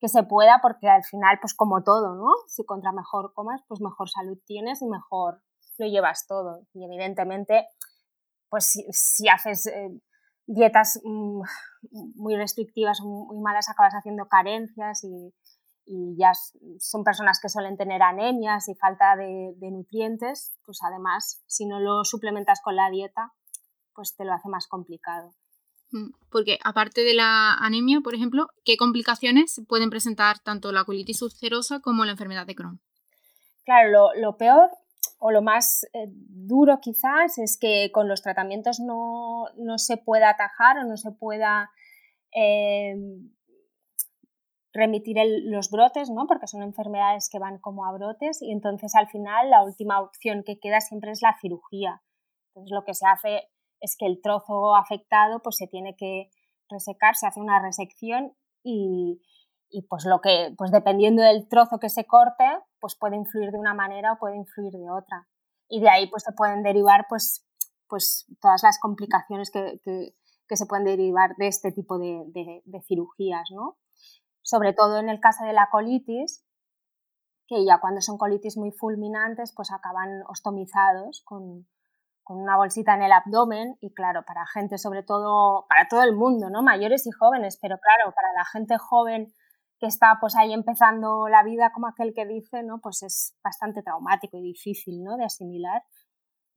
que 0.00 0.08
se 0.08 0.22
pueda, 0.22 0.60
porque 0.62 0.88
al 0.88 1.04
final, 1.04 1.38
pues 1.40 1.54
como 1.54 1.82
todo, 1.82 2.14
¿no? 2.14 2.30
Si 2.48 2.64
contra 2.64 2.92
mejor 2.92 3.32
comas, 3.34 3.62
pues 3.66 3.80
mejor 3.80 4.08
salud 4.10 4.38
tienes 4.44 4.82
y 4.82 4.86
mejor 4.86 5.42
lo 5.78 5.86
llevas 5.86 6.26
todo. 6.26 6.66
Y 6.74 6.84
evidentemente, 6.84 7.68
pues 8.48 8.72
si, 8.90 9.28
haces 9.28 9.66
eh, 9.66 10.00
dietas 10.46 11.00
mm, 11.02 11.42
muy 12.16 12.36
restrictivas, 12.36 13.00
muy 13.00 13.38
malas, 13.40 13.68
acabas 13.68 13.94
haciendo 13.94 14.26
carencias 14.28 15.04
y, 15.04 15.32
ya 16.18 16.32
son 16.80 17.04
personas 17.04 17.38
que 17.40 17.48
suelen 17.48 17.76
tener 17.76 18.02
anemias 18.02 18.68
y 18.68 18.74
falta 18.74 19.14
de 19.14 19.70
nutrientes, 19.70 20.58
pues 20.64 20.80
además, 20.82 21.44
si 21.46 21.64
no 21.64 21.78
lo 21.78 22.02
suplementas 22.02 22.60
con 22.60 22.74
la 22.74 22.90
dieta, 22.90 23.32
pues 23.94 24.16
te 24.16 24.24
lo 24.24 24.32
hace 24.32 24.48
más 24.48 24.66
complicado. 24.66 25.36
Porque 26.30 26.58
aparte 26.64 27.02
de 27.02 27.14
la 27.14 27.54
anemia, 27.54 28.00
por 28.02 28.14
ejemplo, 28.14 28.48
¿qué 28.64 28.76
complicaciones 28.76 29.62
pueden 29.68 29.90
presentar 29.90 30.38
tanto 30.38 30.72
la 30.72 30.84
colitis 30.84 31.22
ulcerosa 31.22 31.80
como 31.80 32.04
la 32.04 32.12
enfermedad 32.12 32.46
de 32.46 32.54
Crohn? 32.54 32.80
Claro, 33.64 34.10
lo, 34.14 34.36
peor 34.36 34.70
o 35.18 35.30
lo 35.30 35.42
más 35.42 35.84
eh, 35.92 36.06
duro 36.08 36.78
quizás 36.80 37.38
es 37.38 37.58
que 37.58 37.90
con 37.92 38.06
los 38.06 38.22
tratamientos 38.22 38.80
no, 38.80 39.46
se 39.76 39.96
pueda 39.96 40.30
atajar 40.30 40.78
o 40.78 40.84
no 40.84 40.96
se 40.96 41.10
pueda 41.10 41.70
em, 42.32 43.30
remitir 44.72 45.16
los 45.44 45.70
brotes, 45.70 46.10
¿no? 46.10 46.26
porque 46.26 46.46
son 46.46 46.62
enfermedades 46.62 47.28
que 47.30 47.38
van 47.38 47.58
como 47.58 47.86
a 47.86 47.92
brotes 47.92 48.42
y 48.42 48.52
entonces 48.52 48.94
al 48.94 49.08
final 49.08 49.50
la 49.50 49.64
última 49.64 50.00
opción 50.00 50.44
que 50.44 50.58
queda 50.58 50.80
siempre 50.80 51.10
es 51.10 51.22
la 51.22 51.36
cirugía. 51.40 52.02
Entonces 52.48 52.72
lo 52.72 52.84
que 52.84 52.94
se 52.94 53.06
hace 53.06 53.48
es 53.86 53.96
que 53.96 54.06
el 54.06 54.20
trozo 54.20 54.74
afectado 54.74 55.40
pues 55.42 55.56
se 55.56 55.68
tiene 55.68 55.96
que 55.96 56.28
resecar, 56.68 57.14
se 57.14 57.26
hace 57.26 57.40
una 57.40 57.62
resección 57.62 58.36
y, 58.62 59.20
pues 59.88 60.04
lo 60.04 60.20
que, 60.20 60.54
pues 60.58 60.72
dependiendo 60.72 61.22
del 61.22 61.48
trozo 61.48 61.78
que 61.78 61.88
se 61.88 62.04
corte, 62.04 62.44
pues 62.80 62.96
puede 62.96 63.16
influir 63.16 63.52
de 63.52 63.58
una 63.58 63.74
manera 63.74 64.12
o 64.12 64.18
puede 64.18 64.36
influir 64.36 64.72
de 64.72 64.90
otra. 64.90 65.28
Y 65.68 65.80
de 65.80 65.88
ahí 65.88 66.08
pues 66.10 66.24
se 66.24 66.32
pueden 66.32 66.62
derivar 66.64 67.06
pues, 67.08 67.46
pues 67.88 68.26
todas 68.40 68.62
las 68.64 68.80
complicaciones 68.80 69.50
que, 69.50 69.80
se 70.48 70.66
pueden 70.66 70.84
derivar 70.84 71.36
de 71.36 71.46
este 71.46 71.70
tipo 71.70 71.98
de, 71.98 72.24
de, 72.64 72.82
cirugías, 72.82 73.48
¿no? 73.52 73.76
Sobre 74.42 74.72
todo 74.72 74.98
en 74.98 75.08
el 75.08 75.20
caso 75.20 75.44
de 75.44 75.52
la 75.52 75.68
colitis, 75.70 76.44
que 77.46 77.64
ya 77.64 77.78
cuando 77.80 78.00
son 78.00 78.18
colitis 78.18 78.56
muy 78.56 78.72
fulminantes, 78.72 79.52
pues 79.54 79.70
acaban 79.70 80.22
ostomizados 80.28 81.22
con, 81.24 81.68
con 82.26 82.38
una 82.38 82.56
bolsita 82.56 82.92
en 82.94 83.02
el 83.02 83.12
abdomen 83.12 83.76
y 83.80 83.94
claro, 83.94 84.24
para 84.26 84.44
gente 84.52 84.78
sobre 84.78 85.04
todo, 85.04 85.64
para 85.68 85.86
todo 85.86 86.02
el 86.02 86.16
mundo, 86.16 86.50
¿no? 86.50 86.60
Mayores 86.60 87.06
y 87.06 87.12
jóvenes, 87.12 87.56
pero 87.62 87.78
claro, 87.78 88.12
para 88.16 88.32
la 88.36 88.44
gente 88.44 88.76
joven 88.78 89.32
que 89.78 89.86
está 89.86 90.18
pues 90.20 90.34
ahí 90.34 90.52
empezando 90.52 91.28
la 91.28 91.44
vida 91.44 91.70
como 91.72 91.86
aquel 91.86 92.12
que 92.16 92.26
dice, 92.26 92.64
¿no? 92.64 92.80
Pues 92.82 93.04
es 93.04 93.36
bastante 93.44 93.80
traumático 93.84 94.38
y 94.38 94.42
difícil, 94.42 95.04
¿no? 95.04 95.16
De 95.16 95.24
asimilar 95.24 95.82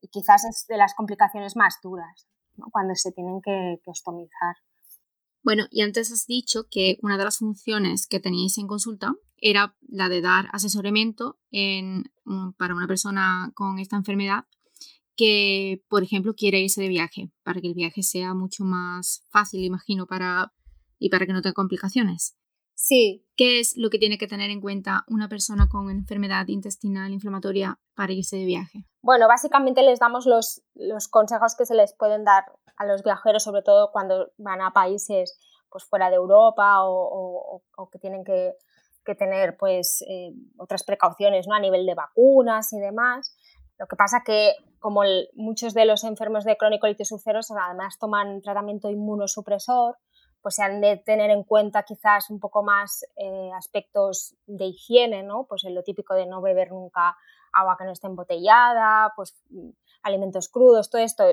y 0.01 0.07
quizás 0.07 0.43
es 0.45 0.65
de 0.67 0.77
las 0.77 0.95
complicaciones 0.95 1.55
más 1.55 1.75
duras, 1.83 2.27
Cuando 2.71 2.95
se 2.95 3.11
tienen 3.11 3.39
que, 3.39 3.79
que. 3.83 3.91
Bueno, 5.43 5.65
y 5.69 5.83
antes 5.83 6.11
has 6.11 6.25
dicho 6.25 6.63
que 6.71 6.97
una 7.03 7.19
de 7.19 7.25
las 7.25 7.37
funciones 7.37 8.07
que 8.07 8.19
teníais 8.19 8.57
en 8.57 8.65
consulta 8.65 9.13
era 9.37 9.75
la 9.87 10.09
de 10.09 10.21
dar 10.21 10.49
asesoramiento 10.51 11.37
en, 11.51 12.11
para 12.57 12.73
una 12.73 12.87
persona 12.87 13.51
con 13.53 13.77
esta 13.77 13.97
enfermedad 13.97 14.45
que, 15.19 15.83
por 15.89 16.01
ejemplo, 16.01 16.33
quiere 16.33 16.61
irse 16.61 16.79
de 16.79 16.87
viaje, 16.87 17.29
para 17.43 17.59
que 17.59 17.67
el 17.67 17.73
viaje 17.73 18.03
sea 18.03 18.33
mucho 18.33 18.63
más 18.63 19.25
fácil, 19.29 19.65
imagino, 19.65 20.07
para, 20.07 20.53
y 20.97 21.09
para 21.09 21.25
que 21.25 21.33
no 21.33 21.41
tenga 21.41 21.55
complicaciones. 21.55 22.37
Sí. 22.73 23.27
¿Qué 23.35 23.59
es 23.59 23.75
lo 23.75 23.89
que 23.89 23.99
tiene 23.99 24.17
que 24.17 24.27
tener 24.29 24.49
en 24.49 24.61
cuenta 24.61 25.03
una 25.09 25.27
persona 25.27 25.67
con 25.67 25.89
enfermedad 25.89 26.47
intestinal 26.47 27.11
inflamatoria 27.11 27.81
para 27.95 28.13
irse 28.13 28.37
de 28.37 28.45
viaje? 28.45 28.85
Bueno, 29.01 29.27
básicamente 29.27 29.83
les 29.83 29.99
damos 29.99 30.25
los, 30.25 30.61
los 30.73 31.09
consejos 31.09 31.53
que 31.57 31.65
se 31.65 31.75
les 31.75 31.93
pueden 31.93 32.23
dar 32.23 32.45
a 32.77 32.85
los 32.85 33.03
viajeros, 33.03 33.43
sobre 33.43 33.61
todo 33.61 33.91
cuando 33.91 34.31
van 34.37 34.61
a 34.61 34.71
países 34.71 35.37
pues, 35.69 35.83
fuera 35.83 36.09
de 36.09 36.15
Europa 36.15 36.85
o, 36.85 37.61
o, 37.75 37.89
que 37.89 37.99
tienen 37.99 38.23
que, 38.23 38.53
que 39.03 39.15
tener 39.15 39.57
pues, 39.57 40.01
eh, 40.07 40.31
otras 40.57 40.85
precauciones 40.85 41.45
¿no? 41.45 41.55
a 41.55 41.59
nivel 41.59 41.85
de 41.85 41.95
vacunas 41.95 42.71
y 42.71 42.79
demás. 42.79 43.35
Lo 43.79 43.87
que 43.87 43.95
pasa 43.95 44.23
que 44.25 44.55
como 44.79 45.01
muchos 45.33 45.73
de 45.73 45.85
los 45.85 46.03
enfermos 46.03 46.43
de 46.43 46.57
cronicolitis 46.57 47.11
ulcerosa 47.11 47.55
además 47.57 47.97
toman 47.97 48.41
tratamiento 48.41 48.89
inmunosupresor, 48.89 49.97
pues 50.41 50.55
se 50.55 50.63
han 50.63 50.81
de 50.81 50.97
tener 50.97 51.31
en 51.31 51.43
cuenta 51.43 51.83
quizás 51.83 52.29
un 52.29 52.39
poco 52.39 52.63
más 52.63 53.05
eh, 53.17 53.49
aspectos 53.57 54.35
de 54.45 54.65
higiene, 54.65 55.23
¿no? 55.23 55.45
Pues 55.47 55.63
lo 55.63 55.83
típico 55.83 56.13
de 56.13 56.25
no 56.25 56.41
beber 56.41 56.71
nunca 56.71 57.17
agua 57.53 57.75
que 57.77 57.85
no 57.85 57.91
esté 57.91 58.07
embotellada, 58.07 59.11
pues 59.15 59.35
mm, 59.49 59.69
alimentos 60.03 60.49
crudos, 60.49 60.89
todo 60.89 61.01
esto 61.01 61.23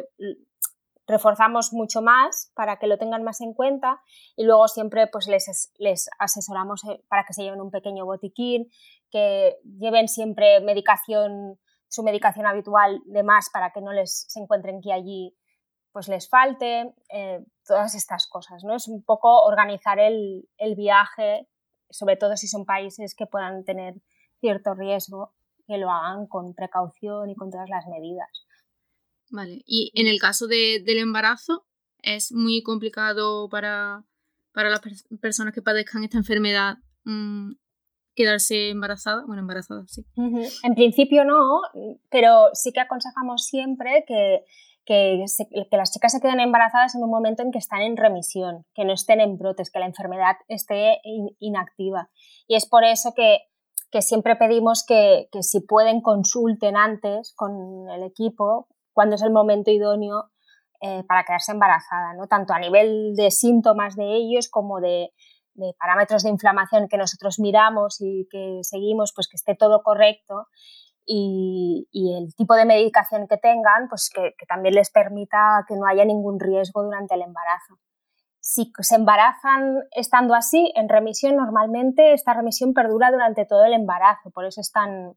reforzamos 1.07 1.73
mucho 1.73 2.03
más 2.03 2.51
para 2.55 2.79
que 2.79 2.89
lo 2.89 2.99
tengan 2.99 3.23
más 3.23 3.41
en 3.41 3.55
cuenta 3.55 4.03
y 4.35 4.45
luego 4.45 4.67
siempre 4.67 5.07
pues 5.07 5.29
les, 5.29 5.73
les 5.79 6.11
asesoramos 6.19 6.85
eh, 6.85 7.01
para 7.09 7.25
que 7.25 7.33
se 7.33 7.43
lleven 7.43 7.61
un 7.61 7.71
pequeño 7.71 8.05
botiquín, 8.05 8.71
que 9.11 9.57
lleven 9.79 10.09
siempre 10.09 10.61
medicación 10.61 11.59
su 11.97 12.03
medicación 12.03 12.47
habitual 12.47 13.01
de 13.07 13.23
más 13.23 13.49
para 13.51 13.73
que 13.73 13.81
no 13.81 13.93
les 13.93 14.27
se 14.29 14.39
encuentren 14.39 14.83
que 14.83 14.93
allí 14.93 15.35
pues 15.93 16.09
les 16.09 16.29
falte, 16.29 16.95
eh, 17.09 17.43
todas 17.65 17.95
estas 17.95 18.27
cosas, 18.27 18.63
¿no? 18.65 18.77
Es 18.77 18.87
un 18.87 19.03
poco 19.03 19.45
organizar 19.45 19.99
el, 19.99 20.47
el, 20.59 20.75
viaje, 20.75 21.49
sobre 21.89 22.17
todo 22.17 22.37
si 22.37 22.49
son 22.49 22.67
países 22.67 23.15
que 23.15 23.25
puedan 23.25 23.65
tener 23.65 23.95
cierto 24.41 24.75
riesgo, 24.75 25.33
que 25.67 25.79
lo 25.79 25.91
hagan 25.91 26.27
con 26.27 26.53
precaución 26.55 27.31
y 27.31 27.35
con 27.35 27.51
todas 27.51 27.71
las 27.71 27.87
medidas. 27.87 28.29
Vale, 29.31 29.63
y 29.65 29.91
en 29.95 30.07
el 30.07 30.21
caso 30.21 30.47
de, 30.47 30.83
del 30.85 30.99
embarazo, 30.99 31.67
es 32.03 32.31
muy 32.31 32.63
complicado 32.63 33.49
para, 33.49 34.05
para 34.53 34.69
las 34.69 34.83
personas 35.19 35.55
que 35.55 35.63
padezcan 35.63 36.05
esta 36.05 36.19
enfermedad 36.19 36.77
mm, 37.05 37.53
quedarse 38.17 38.71
embarazada, 38.71 39.23
bueno, 39.27 39.41
embarazada, 39.41 39.85
sí. 39.87 40.05
En 40.17 40.75
principio 40.75 41.25
no, 41.25 41.61
pero 42.11 42.49
sí 42.55 42.73
que 42.73 42.81
aconsejamos 42.81 43.45
siempre 43.45 44.05
que, 44.09 44.43
que, 44.87 45.25
las 45.71 45.93
chicas 45.93 46.13
se 46.13 46.21
queden 46.21 46.41
embarazadas 46.41 46.95
en 46.95 47.03
un 47.03 47.11
momento 47.11 47.43
en 47.43 47.53
que 47.53 47.59
están 47.59 47.83
en 47.83 47.97
remisión, 47.97 48.65
que 48.75 48.85
no 48.85 48.95
estén 48.95 49.21
en 49.21 49.37
brotes, 49.37 49.71
que 49.71 49.79
la 49.79 49.87
enfermedad 49.87 50.37
esté 50.49 51.01
inactiva. 51.39 52.09
Y 52.49 52.57
es 52.57 52.67
por 52.67 52.85
eso 52.85 53.13
que, 53.15 53.41
que 53.93 54.01
siempre 54.01 54.35
pedimos 54.37 54.85
que, 54.87 55.29
que, 55.31 55.43
si 55.43 55.61
pueden 55.61 56.01
consulten 56.01 56.77
antes 56.77 57.35
con 57.37 57.89
el 57.91 58.03
equipo 58.03 58.69
cuando 58.93 59.17
es 59.17 59.23
el 59.23 59.31
momento 59.31 59.71
idóneo 59.71 60.31
eh, 60.81 61.05
para 61.07 61.25
quedarse 61.25 61.53
embarazada, 61.53 62.15
¿no? 62.15 62.27
tanto 62.29 62.53
a 62.53 62.59
nivel 62.59 63.15
de 63.15 63.31
síntomas 63.31 63.97
de 63.97 64.15
ellos 64.15 64.49
como 64.49 64.81
de, 64.81 65.11
de 65.57 65.75
parámetros 65.79 66.23
de 66.23 66.31
inflamación 66.31 66.89
que 66.89 66.97
nosotros 66.97 67.39
miramos 67.39 68.01
y 68.01 68.27
que 68.31 68.61
seguimos, 68.63 69.13
pues 69.15 69.29
que 69.29 69.37
esté 69.37 69.55
todo 69.55 69.83
correcto 69.83 70.47
y, 71.07 71.87
el 72.19 72.35
tipo 72.35 72.55
de 72.55 72.65
medicación 72.65 73.29
que 73.29 73.37
tengan, 73.37 73.89
pues 73.89 74.11
que, 74.13 74.35
también 74.49 74.75
les 74.75 74.91
permita 74.91 75.65
que 75.69 75.77
no 75.77 75.87
haya 75.87 76.05
ningún 76.05 76.41
riesgo 76.41 76.83
durante 76.83 77.15
el 77.15 77.23
embarazo. 77.23 77.79
Si 78.41 78.73
se 78.81 78.95
embarazan 78.97 79.83
estando 79.93 80.35
así, 80.35 80.73
en 80.77 80.89
remisión, 80.89 81.37
normalmente 81.37 82.13
esta 82.13 82.35
remisión 82.35 82.75
perdura 82.75 83.11
durante 83.11 83.45
todo 83.45 83.65
el 83.65 83.73
embarazo, 83.73 84.31
por 84.31 84.45
eso 84.45 84.61
es 84.61 84.71
tan 84.71 85.15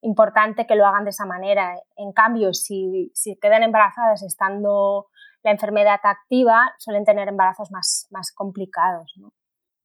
importante 0.00 0.66
que 0.66 0.74
lo 0.74 0.86
hagan 0.86 1.04
de 1.04 1.10
esa 1.10 1.26
manera. 1.26 1.76
En 1.96 2.12
cambio, 2.12 2.54
si, 2.54 3.10
si 3.14 3.36
quedan 3.36 3.62
embarazadas 3.62 4.22
estando 4.22 5.06
la 5.42 5.52
enfermedad 5.52 6.00
activa, 6.02 6.72
suelen 6.78 7.04
tener 7.04 7.28
embarazos 7.28 7.70
más, 7.70 8.06
más 8.10 8.32
complicados. 8.32 9.12
¿no? 9.16 9.32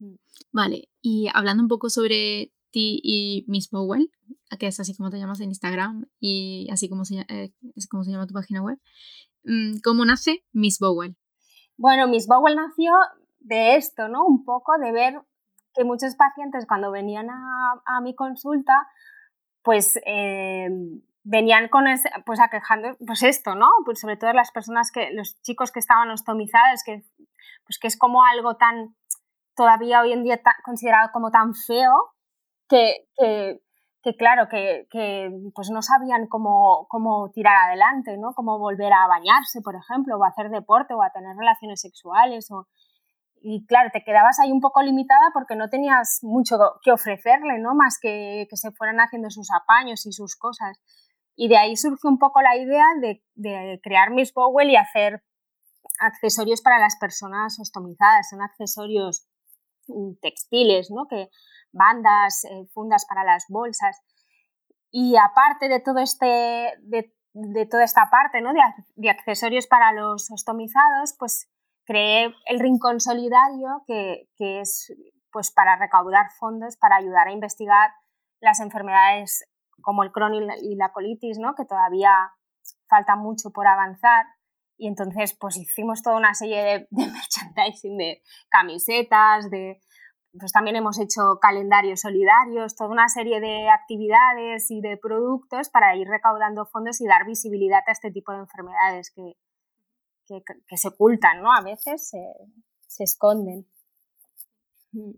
Mm. 0.01 0.15
Vale, 0.51 0.89
y 1.01 1.29
hablando 1.33 1.63
un 1.63 1.69
poco 1.69 1.89
sobre 1.89 2.51
ti 2.71 2.99
y 3.03 3.45
Miss 3.47 3.69
Bowen, 3.69 4.09
que 4.59 4.67
es 4.67 4.79
así 4.79 4.95
como 4.95 5.09
te 5.09 5.17
llamas 5.17 5.39
en 5.39 5.49
Instagram 5.49 6.07
y 6.19 6.67
así 6.71 6.89
como 6.89 7.05
se, 7.05 7.25
eh, 7.29 7.53
es 7.75 7.87
como 7.87 8.03
se 8.03 8.11
llama 8.11 8.27
tu 8.27 8.33
página 8.33 8.61
web, 8.61 8.79
mm, 9.43 9.79
¿cómo 9.83 10.03
nace 10.05 10.43
Miss 10.51 10.79
Bowen? 10.79 11.17
Bueno, 11.77 12.07
Miss 12.07 12.27
Bowen 12.27 12.55
nació 12.55 12.93
de 13.39 13.75
esto, 13.75 14.07
¿no? 14.07 14.25
Un 14.25 14.43
poco 14.43 14.77
de 14.77 14.91
ver 14.91 15.21
que 15.73 15.83
muchos 15.83 16.15
pacientes 16.15 16.65
cuando 16.67 16.91
venían 16.91 17.29
a, 17.29 17.81
a 17.85 18.01
mi 18.01 18.15
consulta, 18.15 18.73
pues 19.63 19.99
eh, 20.05 20.69
venían 21.23 21.69
con 21.69 21.87
ese, 21.87 22.09
pues 22.25 22.39
aquejando, 22.39 22.97
pues 23.05 23.23
esto, 23.23 23.55
¿no? 23.55 23.69
Pues 23.85 23.99
sobre 23.99 24.17
todo 24.17 24.33
las 24.33 24.51
personas 24.51 24.91
que, 24.91 25.11
los 25.11 25.39
chicos 25.41 25.71
que 25.71 25.79
estaban 25.79 26.09
ostomizados, 26.09 26.83
que, 26.83 27.03
pues 27.65 27.77
que 27.79 27.87
es 27.87 27.97
como 27.97 28.23
algo 28.23 28.57
tan 28.57 28.95
todavía 29.55 30.01
hoy 30.01 30.13
en 30.13 30.23
día 30.23 30.39
considerado 30.63 31.09
como 31.11 31.31
tan 31.31 31.53
feo 31.53 31.93
que, 32.67 33.07
que, 33.17 34.15
claro, 34.15 34.47
que, 34.49 34.87
que, 34.89 35.29
pues 35.53 35.69
no 35.69 35.81
sabían 35.81 36.27
cómo, 36.27 36.87
cómo 36.89 37.29
tirar 37.33 37.55
adelante, 37.67 38.17
¿no? 38.17 38.33
Cómo 38.33 38.57
volver 38.59 38.93
a 38.93 39.07
bañarse, 39.07 39.61
por 39.61 39.75
ejemplo, 39.75 40.17
o 40.17 40.23
a 40.23 40.29
hacer 40.29 40.49
deporte, 40.49 40.93
o 40.93 41.03
a 41.03 41.11
tener 41.11 41.35
relaciones 41.35 41.81
sexuales, 41.81 42.49
o, 42.51 42.67
y 43.43 43.65
claro, 43.65 43.89
te 43.91 44.03
quedabas 44.03 44.39
ahí 44.39 44.51
un 44.51 44.61
poco 44.61 44.81
limitada 44.81 45.31
porque 45.33 45.55
no 45.55 45.67
tenías 45.69 46.19
mucho 46.21 46.57
que 46.83 46.91
ofrecerle, 46.91 47.59
¿no? 47.59 47.73
Más 47.75 47.97
que 48.01 48.45
que 48.49 48.55
se 48.55 48.71
fueran 48.71 48.99
haciendo 48.99 49.29
sus 49.29 49.49
apaños 49.51 50.05
y 50.05 50.11
sus 50.11 50.35
cosas. 50.35 50.79
Y 51.35 51.47
de 51.47 51.57
ahí 51.57 51.75
surge 51.75 52.07
un 52.07 52.19
poco 52.19 52.41
la 52.41 52.55
idea 52.55 52.85
de, 53.01 53.23
de 53.35 53.79
crear 53.81 54.11
Miss 54.11 54.31
Bowell 54.33 54.69
y 54.69 54.75
hacer 54.75 55.23
accesorios 55.99 56.61
para 56.61 56.79
las 56.79 56.97
personas 56.99 57.59
ostomizadas. 57.59 58.29
Son 58.29 58.41
accesorios 58.41 59.27
textiles, 60.21 60.89
¿no? 60.91 61.07
que 61.07 61.29
bandas, 61.71 62.45
eh, 62.45 62.67
fundas 62.73 63.05
para 63.05 63.23
las 63.23 63.45
bolsas. 63.49 64.01
Y 64.91 65.15
aparte 65.17 65.69
de 65.69 65.79
todo 65.79 65.99
este, 65.99 66.73
de, 66.81 67.65
toda 67.65 67.83
esta 67.83 68.09
parte 68.11 68.41
¿no? 68.41 68.51
de, 68.95 69.09
accesorios 69.09 69.67
para 69.67 69.93
los 69.93 70.29
ostomizados, 70.31 71.15
pues 71.17 71.49
creé 71.85 72.33
el 72.45 72.59
Rincón 72.59 72.99
Solidario, 72.99 73.83
que, 73.87 74.27
es 74.37 74.93
pues, 75.31 75.51
para 75.51 75.77
recaudar 75.77 76.27
fondos 76.37 76.77
para 76.77 76.97
ayudar 76.97 77.27
a 77.27 77.31
investigar 77.31 77.91
las 78.41 78.59
enfermedades 78.59 79.45
como 79.81 80.03
el 80.03 80.11
Crohn 80.11 80.33
y 80.61 80.75
la 80.75 80.91
colitis, 80.91 81.39
¿no? 81.39 81.55
que 81.55 81.65
todavía 81.65 82.11
falta 82.87 83.15
mucho 83.15 83.51
por 83.51 83.67
avanzar 83.67 84.25
y 84.81 84.87
entonces, 84.87 85.37
pues 85.39 85.57
hicimos 85.57 86.01
toda 86.01 86.17
una 86.17 86.33
serie 86.33 86.63
de, 86.63 86.87
merchandising, 86.89 87.97
de 87.97 88.23
camisetas, 88.49 89.51
de, 89.51 89.79
pues 90.37 90.51
también 90.51 90.75
hemos 90.75 90.99
hecho 90.99 91.37
calendarios 91.39 92.01
solidarios, 92.01 92.75
toda 92.75 92.89
una 92.89 93.07
serie 93.07 93.39
de 93.39 93.69
actividades 93.69 94.71
y 94.71 94.81
de 94.81 94.97
productos 94.97 95.69
para 95.69 95.95
ir 95.95 96.07
recaudando 96.07 96.65
fondos 96.65 96.99
y 96.99 97.05
dar 97.05 97.27
visibilidad 97.27 97.81
a 97.85 97.91
este 97.91 98.09
tipo 98.09 98.31
de 98.31 98.39
enfermedades 98.39 99.13
que, 99.15 99.37
que, 100.67 100.77
se 100.77 100.87
ocultan, 100.87 101.43
¿no? 101.43 101.53
A 101.53 101.61
veces 101.61 102.09
se, 102.09 102.23
se 102.87 103.03
esconden. 103.03 103.67
Mm. 104.93 105.11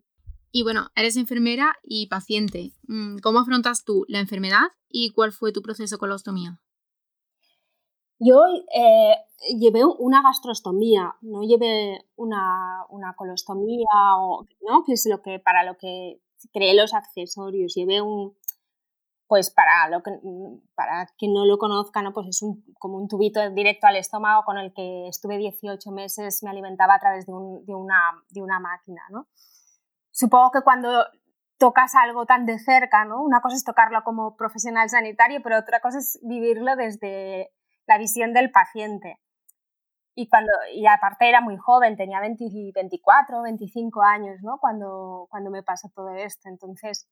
Y 0.51 0.63
bueno, 0.63 0.89
eres 0.95 1.15
enfermera 1.15 1.77
y 1.83 2.07
paciente. 2.07 2.73
Mm, 2.89 3.19
¿Cómo 3.19 3.39
afrontas 3.39 3.85
tú 3.85 4.03
la 4.09 4.19
enfermedad 4.19 4.67
y 4.89 5.13
cuál 5.13 5.31
fue 5.31 5.53
tu 5.53 5.61
proceso 5.61 5.97
con 5.97 6.09
la 6.09 6.15
ostomía? 6.15 6.59
Yo 8.19 8.43
eh, 8.73 9.15
llevé 9.59 9.83
una 9.85 10.21
gastrostomía, 10.21 11.15
no 11.21 11.41
llevé 11.43 12.05
una, 12.15 12.85
una 12.89 13.15
colostomía, 13.15 13.85
o, 14.17 14.45
¿no? 14.61 14.83
que 14.85 14.93
es 14.93 15.05
lo 15.09 15.21
que, 15.21 15.39
para 15.39 15.63
lo 15.63 15.77
que 15.77 16.21
creé 16.53 16.73
los 16.73 16.93
accesorios. 16.93 17.73
Llevé 17.75 18.01
un, 18.01 18.37
pues 19.27 19.49
para, 19.49 19.89
lo 19.89 20.03
que, 20.03 20.11
para 20.75 21.07
quien 21.17 21.33
no 21.33 21.45
lo 21.45 21.57
conozca, 21.57 22.01
¿no? 22.01 22.13
pues 22.13 22.27
es 22.27 22.41
un, 22.41 22.63
como 22.79 22.97
un 22.97 23.07
tubito 23.07 23.41
directo 23.51 23.87
al 23.87 23.97
estómago 23.97 24.43
con 24.45 24.57
el 24.57 24.73
que 24.73 25.07
estuve 25.07 25.37
18 25.37 25.91
meses, 25.91 26.43
me 26.43 26.49
alimentaba 26.49 26.95
a 26.95 26.99
través 26.99 27.25
de, 27.25 27.33
de, 27.33 27.73
una, 27.75 28.23
de 28.29 28.41
una 28.41 28.59
máquina. 28.59 29.01
¿no? 29.09 29.27
supongo 30.13 30.51
que 30.51 30.61
cuando 30.61 31.05
tocas 31.57 31.93
algo 31.95 32.25
tan 32.25 32.45
de 32.45 32.59
cerca, 32.59 33.03
¿no? 33.05 33.21
Una 33.21 33.41
cosa 33.41 33.55
es 33.55 33.63
tocarlo 33.63 34.03
como 34.03 34.35
profesional 34.35 34.89
sanitario, 34.89 35.41
pero 35.43 35.59
otra 35.59 35.81
cosa 35.81 35.97
es 35.97 36.19
vivirlo 36.23 36.75
desde 36.75 37.51
la 37.87 37.97
visión 37.97 38.33
del 38.33 38.51
paciente. 38.51 39.19
Y, 40.15 40.29
cuando, 40.29 40.51
y 40.73 40.85
aparte 40.85 41.27
era 41.27 41.41
muy 41.41 41.57
joven, 41.57 41.97
tenía 41.97 42.19
24, 42.19 43.41
25 43.41 44.01
años, 44.03 44.37
¿no? 44.43 44.59
Cuando, 44.59 45.27
cuando 45.29 45.49
me 45.49 45.63
pasó 45.63 45.89
todo 45.95 46.13
esto. 46.15 46.49
Entonces, 46.49 47.09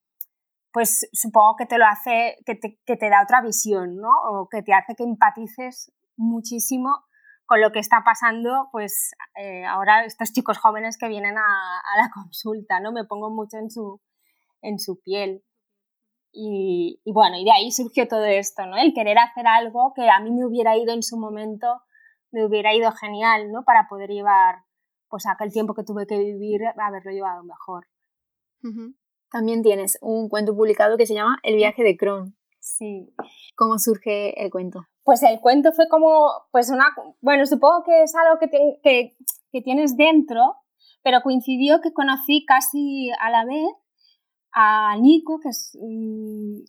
pues 0.72 1.10
supongo 1.12 1.56
que 1.58 1.66
te 1.66 1.78
lo 1.78 1.86
hace, 1.86 2.38
que 2.46 2.56
te, 2.56 2.80
que 2.86 2.98
te 2.98 3.10
da 3.10 3.24
otra 3.24 3.42
visión, 3.42 3.98
¿no? 3.98 4.12
O 4.30 4.48
que 4.50 4.62
te 4.62 4.74
hace 4.74 4.96
que 4.96 5.04
empatices 5.04 5.92
muchísimo 6.16 7.06
con 7.46 7.60
lo 7.60 7.72
que 7.72 7.80
está 7.80 8.04
pasando, 8.06 8.70
pues 8.72 9.12
eh, 9.36 9.66
ahora 9.66 10.06
estos 10.06 10.32
chicos 10.32 10.58
jóvenes 10.58 10.98
que 10.98 11.10
vienen 11.10 11.38
a, 11.38 11.42
a, 11.42 12.02
la 12.02 12.10
consulta, 12.14 12.80
¿no? 12.80 12.94
Me 12.94 13.04
pongo 13.04 13.30
mucho 13.30 13.58
en 13.58 13.70
su, 13.70 14.00
en 14.62 14.80
su 14.80 15.02
piel. 15.02 15.44
Y, 16.34 17.02
y, 17.04 17.12
bueno, 17.12 17.38
y 17.38 17.44
de 17.44 17.52
ahí 17.52 17.72
surgió 17.72 18.08
todo 18.08 18.24
esto, 18.26 18.66
¿no? 18.66 18.78
El 18.78 18.94
querer 18.94 19.18
hacer 19.20 19.48
algo 19.48 19.94
que 19.94 20.10
a 20.10 20.20
mí 20.22 20.32
me 20.32 20.46
hubiera 20.46 20.78
ido 20.78 20.94
en 20.94 21.04
su 21.04 21.18
momento 21.18 21.68
me 22.32 22.46
hubiera 22.46 22.74
ido 22.74 22.92
genial, 22.92 23.52
¿no? 23.52 23.64
Para 23.64 23.88
poder 23.88 24.10
llevar, 24.10 24.64
pues 25.10 25.26
aquel 25.28 25.52
tiempo 25.52 25.74
que 25.74 25.84
tuve 25.84 26.08
que 26.08 26.18
vivir, 26.18 26.62
haberlo 26.78 27.12
llevado 27.12 27.44
mejor. 27.44 27.88
También 29.30 29.62
tienes 29.62 29.98
un 30.02 30.30
cuento 30.30 30.56
publicado 30.56 30.98
que 30.98 31.06
se 31.06 31.14
llama 31.14 31.40
El 31.44 31.56
viaje 31.56 31.84
de 31.84 31.98
Kron. 31.98 32.36
Sí. 32.60 33.14
¿Cómo 33.56 33.80
surge 33.80 34.42
el 34.44 34.52
cuento? 34.52 34.86
Pues 35.04 35.24
el 35.24 35.40
cuento 35.40 35.72
fue 35.72 35.88
como, 35.90 36.30
pues 36.52 36.70
una, 36.70 36.86
bueno, 37.22 37.46
supongo 37.46 37.84
que 37.84 38.04
es 38.04 38.14
algo 38.16 38.40
que, 38.40 38.50
que, 38.84 39.16
que 39.52 39.62
tienes 39.62 39.98
dentro, 39.98 40.58
pero 41.02 41.22
coincidió 41.22 41.82
que 41.82 41.92
conocí 41.92 42.46
casi 42.46 43.10
a 43.20 43.32
la 43.32 43.46
vez 43.46 43.66
a 44.54 44.98
Nico, 44.98 45.40
que 45.40 45.50
es 45.50 45.78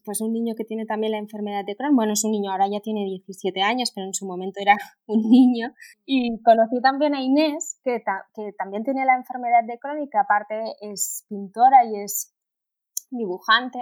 pues 0.04 0.20
un 0.20 0.32
niño 0.32 0.54
que 0.56 0.64
tiene 0.64 0.86
también 0.86 1.12
la 1.12 1.18
enfermedad 1.18 1.64
de 1.64 1.76
Crohn. 1.76 1.96
Bueno, 1.96 2.12
es 2.12 2.24
un 2.24 2.30
niño, 2.30 2.50
ahora 2.50 2.68
ya 2.68 2.80
tiene 2.80 3.04
17 3.04 3.60
años, 3.60 3.90
pero 3.94 4.06
en 4.06 4.14
su 4.14 4.26
momento 4.26 4.60
era 4.60 4.76
un 5.06 5.28
niño. 5.28 5.72
Y 6.06 6.40
conocí 6.42 6.80
también 6.80 7.14
a 7.14 7.22
Inés, 7.22 7.80
que, 7.82 8.02
que 8.34 8.52
también 8.56 8.84
tiene 8.84 9.04
la 9.04 9.16
enfermedad 9.16 9.64
de 9.66 9.78
Crohn 9.78 10.02
y 10.02 10.08
que 10.08 10.18
aparte 10.18 10.54
es 10.80 11.26
pintora 11.28 11.84
y 11.84 12.02
es 12.02 12.34
dibujante. 13.10 13.78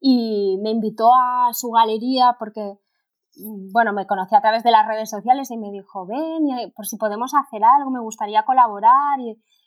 Y 0.00 0.58
me 0.62 0.70
invitó 0.70 1.12
a 1.14 1.50
su 1.52 1.70
galería 1.70 2.36
porque, 2.38 2.78
bueno, 3.72 3.92
me 3.92 4.06
conocí 4.06 4.34
a 4.34 4.40
través 4.40 4.64
de 4.64 4.72
las 4.72 4.86
redes 4.86 5.10
sociales 5.10 5.50
y 5.50 5.58
me 5.58 5.70
dijo, 5.70 6.06
ven, 6.06 6.72
por 6.74 6.86
si 6.86 6.96
podemos 6.96 7.32
hacer 7.34 7.62
algo, 7.62 7.90
me 7.90 8.00
gustaría 8.00 8.44
colaborar. 8.44 9.18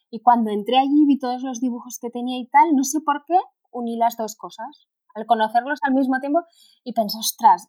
Y 0.09 0.21
cuando 0.21 0.51
entré 0.51 0.77
allí 0.77 1.05
vi 1.07 1.17
todos 1.17 1.41
los 1.41 1.61
dibujos 1.61 1.99
que 2.01 2.09
tenía 2.09 2.37
y 2.37 2.47
tal, 2.47 2.75
no 2.75 2.83
sé 2.83 2.99
por 2.99 3.23
qué, 3.25 3.37
uní 3.71 3.97
las 3.97 4.17
dos 4.17 4.35
cosas. 4.35 4.87
Al 5.13 5.25
conocerlos 5.25 5.79
al 5.83 5.93
mismo 5.93 6.19
tiempo 6.19 6.39
y 6.83 6.93
pensé, 6.93 7.17
ostras, 7.17 7.67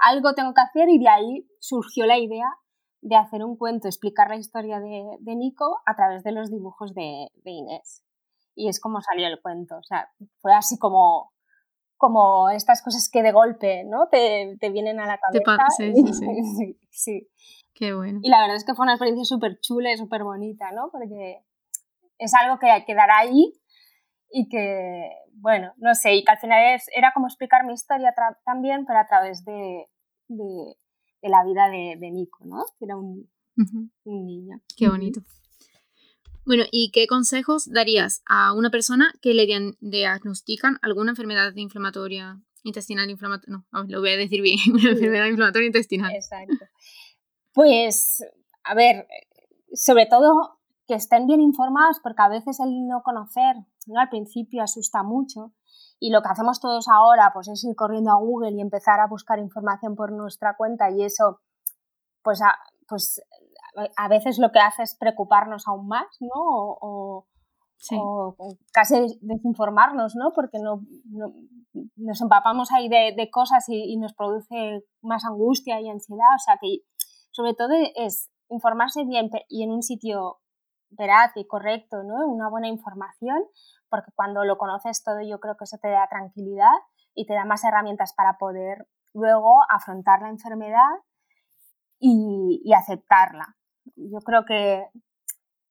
algo 0.00 0.34
tengo 0.34 0.54
que 0.54 0.62
hacer 0.62 0.88
y 0.88 0.98
de 0.98 1.08
ahí 1.08 1.46
surgió 1.60 2.06
la 2.06 2.18
idea 2.18 2.48
de 3.02 3.16
hacer 3.16 3.44
un 3.44 3.56
cuento, 3.56 3.88
explicar 3.88 4.28
la 4.28 4.36
historia 4.36 4.80
de, 4.80 5.16
de 5.20 5.36
Nico 5.36 5.80
a 5.86 5.94
través 5.96 6.22
de 6.22 6.32
los 6.32 6.50
dibujos 6.50 6.94
de, 6.94 7.28
de, 7.44 7.50
Inés. 7.50 8.02
Y 8.54 8.68
es 8.68 8.80
como 8.80 9.00
salió 9.00 9.26
el 9.26 9.40
cuento. 9.40 9.78
O 9.78 9.82
sea, 9.82 10.10
fue 10.40 10.52
así 10.52 10.78
como, 10.78 11.32
como 11.96 12.50
estas 12.50 12.82
cosas 12.82 13.08
que 13.10 13.22
de 13.22 13.32
golpe 13.32 13.84
¿no? 13.84 14.08
te, 14.08 14.56
te 14.60 14.70
vienen 14.70 15.00
a 15.00 15.06
la 15.06 15.18
cabeza. 15.18 15.64
Sí, 15.76 15.92
sí, 15.94 16.12
sí. 16.58 16.78
sí. 16.90 17.28
Qué 17.72 17.94
bueno. 17.94 18.20
Y 18.22 18.28
la 18.28 18.40
verdad 18.40 18.56
es 18.56 18.64
que 18.64 18.74
fue 18.74 18.84
una 18.84 18.92
experiencia 18.92 19.24
súper 19.24 19.58
chula 19.60 19.92
y 19.92 19.96
súper 19.96 20.24
bonita, 20.24 20.70
¿no? 20.72 20.90
Porque 20.90 21.42
es 22.18 22.34
algo 22.34 22.58
que 22.58 22.84
quedará 22.86 23.18
ahí 23.18 23.59
y 24.32 24.48
que, 24.48 25.10
bueno, 25.34 25.72
no 25.78 25.94
sé, 25.94 26.14
y 26.14 26.24
que 26.24 26.32
al 26.32 26.38
final 26.38 26.80
era 26.94 27.12
como 27.12 27.26
explicar 27.26 27.64
mi 27.64 27.72
historia 27.72 28.14
también, 28.44 28.84
pero 28.86 28.98
a 28.98 29.06
través 29.06 29.44
de, 29.44 29.86
de, 30.28 30.76
la 31.22 31.44
vida 31.44 31.68
de, 31.68 31.96
de, 31.98 32.10
Nico, 32.10 32.44
¿no? 32.44 32.64
Que 32.78 32.84
era 32.84 32.96
un, 32.96 33.28
un 34.04 34.26
niño. 34.26 34.60
Qué 34.76 34.88
bonito. 34.88 35.20
Bueno, 36.46 36.64
¿y 36.70 36.90
qué 36.90 37.06
consejos 37.06 37.70
darías 37.70 38.22
a 38.26 38.54
una 38.54 38.70
persona 38.70 39.12
que 39.20 39.34
le 39.34 39.46
diagnostican 39.80 40.78
alguna 40.82 41.10
enfermedad 41.10 41.54
inflamatoria 41.54 42.40
intestinal 42.64 43.10
inflamatoria? 43.10 43.62
No, 43.72 43.84
lo 43.84 44.00
voy 44.00 44.10
a 44.10 44.16
decir 44.16 44.42
bien, 44.42 44.58
una 44.72 44.90
enfermedad 44.90 45.26
inflamatoria 45.26 45.66
intestinal. 45.66 46.12
Exacto. 46.14 46.66
Pues, 47.52 48.24
a 48.64 48.74
ver, 48.74 49.06
sobre 49.74 50.06
todo 50.06 50.60
que 50.86 50.94
estén 50.94 51.26
bien 51.26 51.40
informados, 51.40 51.98
porque 52.02 52.22
a 52.22 52.28
veces 52.28 52.58
el 52.58 52.86
no 52.86 53.02
conocer, 53.04 53.56
¿no? 53.90 54.00
al 54.00 54.08
principio 54.08 54.62
asusta 54.62 55.02
mucho. 55.02 55.52
Y 55.98 56.10
lo 56.10 56.22
que 56.22 56.28
hacemos 56.30 56.60
todos 56.60 56.88
ahora 56.88 57.30
pues 57.34 57.48
es 57.48 57.62
ir 57.64 57.76
corriendo 57.76 58.10
a 58.10 58.18
Google 58.18 58.52
y 58.52 58.60
empezar 58.60 59.00
a 59.00 59.06
buscar 59.06 59.38
información 59.38 59.96
por 59.96 60.12
nuestra 60.12 60.56
cuenta 60.56 60.90
y 60.90 61.02
eso 61.04 61.40
pues 62.22 62.40
a, 62.42 62.54
pues 62.88 63.20
a 63.96 64.08
veces 64.08 64.38
lo 64.38 64.50
que 64.50 64.60
hace 64.60 64.82
es 64.82 64.96
preocuparnos 64.98 65.68
aún 65.68 65.88
más, 65.88 66.06
¿no? 66.20 66.30
O, 66.34 67.26
o, 67.92 68.36
casi 68.72 68.94
desinformarnos, 69.22 70.14
¿no? 70.16 70.32
Porque 70.34 70.58
no, 70.58 70.82
nos 71.96 72.20
empapamos 72.20 72.70
ahí 72.72 72.88
de, 72.88 73.14
de 73.16 73.30
cosas 73.30 73.68
y, 73.68 73.92
y, 73.92 73.96
nos 73.96 74.12
produce 74.12 74.84
más 75.02 75.24
angustia 75.24 75.80
y 75.80 75.88
ansiedad. 75.88 76.34
O 76.36 76.42
sea 76.44 76.58
que 76.60 76.78
sobre 77.30 77.54
todo 77.54 77.70
es 77.94 78.30
informarse 78.50 79.04
bien 79.04 79.30
y 79.48 79.62
en 79.62 79.70
un 79.70 79.82
sitio 79.82 80.40
veraz 80.90 81.32
y 81.36 81.46
correcto, 81.46 82.02
¿no? 82.02 82.26
Una 82.26 82.48
buena 82.50 82.68
información, 82.68 83.44
porque 83.90 84.12
cuando 84.14 84.44
lo 84.44 84.56
conoces 84.56 85.02
todo 85.04 85.20
yo 85.20 85.40
creo 85.40 85.56
que 85.56 85.64
eso 85.64 85.78
te 85.78 85.90
da 85.90 86.06
tranquilidad 86.08 86.72
y 87.14 87.26
te 87.26 87.34
da 87.34 87.44
más 87.44 87.64
herramientas 87.64 88.14
para 88.14 88.38
poder 88.38 88.86
luego 89.12 89.58
afrontar 89.68 90.22
la 90.22 90.30
enfermedad 90.30 90.78
y, 91.98 92.62
y 92.64 92.72
aceptarla. 92.72 93.56
Yo 93.96 94.20
creo 94.20 94.44
que, 94.44 94.86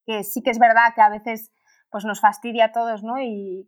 que, 0.06 0.22
sí 0.22 0.42
que 0.42 0.50
es 0.50 0.58
verdad 0.58 0.94
que 0.94 1.00
a 1.00 1.08
veces 1.08 1.52
pues 1.90 2.04
nos 2.04 2.20
fastidia 2.20 2.66
a 2.66 2.72
todos, 2.72 3.02
¿no? 3.02 3.18
Y 3.18 3.66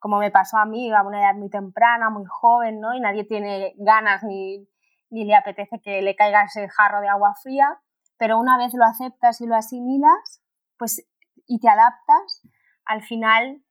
como 0.00 0.18
me 0.18 0.30
pasó 0.30 0.58
a 0.58 0.66
mí, 0.66 0.92
a 0.92 1.02
una 1.02 1.20
edad 1.20 1.34
muy 1.34 1.50
temprana, 1.50 2.10
muy 2.10 2.24
joven, 2.26 2.80
¿no? 2.80 2.94
Y 2.94 3.00
nadie 3.00 3.24
tiene 3.24 3.74
ganas 3.78 4.22
ni, 4.22 4.68
ni 5.10 5.24
le 5.24 5.34
apetece 5.34 5.80
que 5.80 6.02
le 6.02 6.14
caiga 6.14 6.44
ese 6.44 6.68
jarro 6.68 7.00
de 7.00 7.08
agua 7.08 7.34
fría, 7.42 7.80
pero 8.18 8.38
una 8.38 8.58
vez 8.58 8.74
lo 8.74 8.84
aceptas 8.84 9.40
y 9.40 9.46
lo 9.46 9.56
asimilas, 9.56 10.42
pues, 10.76 11.08
y 11.46 11.60
te 11.60 11.68
adaptas, 11.68 12.42
al 12.84 13.02
final, 13.02 13.62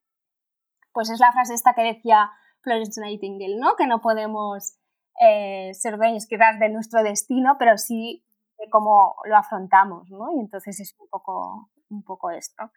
pues 0.97 1.11
es 1.11 1.19
la 1.19 1.31
frase 1.31 1.53
esta 1.53 1.75
que 1.75 1.83
decía 1.83 2.31
Florence 2.61 2.99
Nightingale, 2.99 3.59
¿no? 3.59 3.75
Que 3.75 3.85
no 3.85 4.01
podemos 4.01 4.79
eh, 5.21 5.71
ser 5.75 5.95
dueños 5.95 6.25
quizás 6.25 6.57
de 6.59 6.69
nuestro 6.69 7.03
destino, 7.03 7.55
pero 7.59 7.77
sí 7.77 8.25
de 8.57 8.67
cómo 8.71 9.13
lo 9.25 9.37
afrontamos, 9.37 10.09
¿no? 10.09 10.31
Y 10.35 10.39
entonces 10.39 10.79
es 10.79 10.95
un 10.97 11.07
poco, 11.07 11.69
un 11.89 12.03
poco 12.03 12.31
esto. 12.31 12.71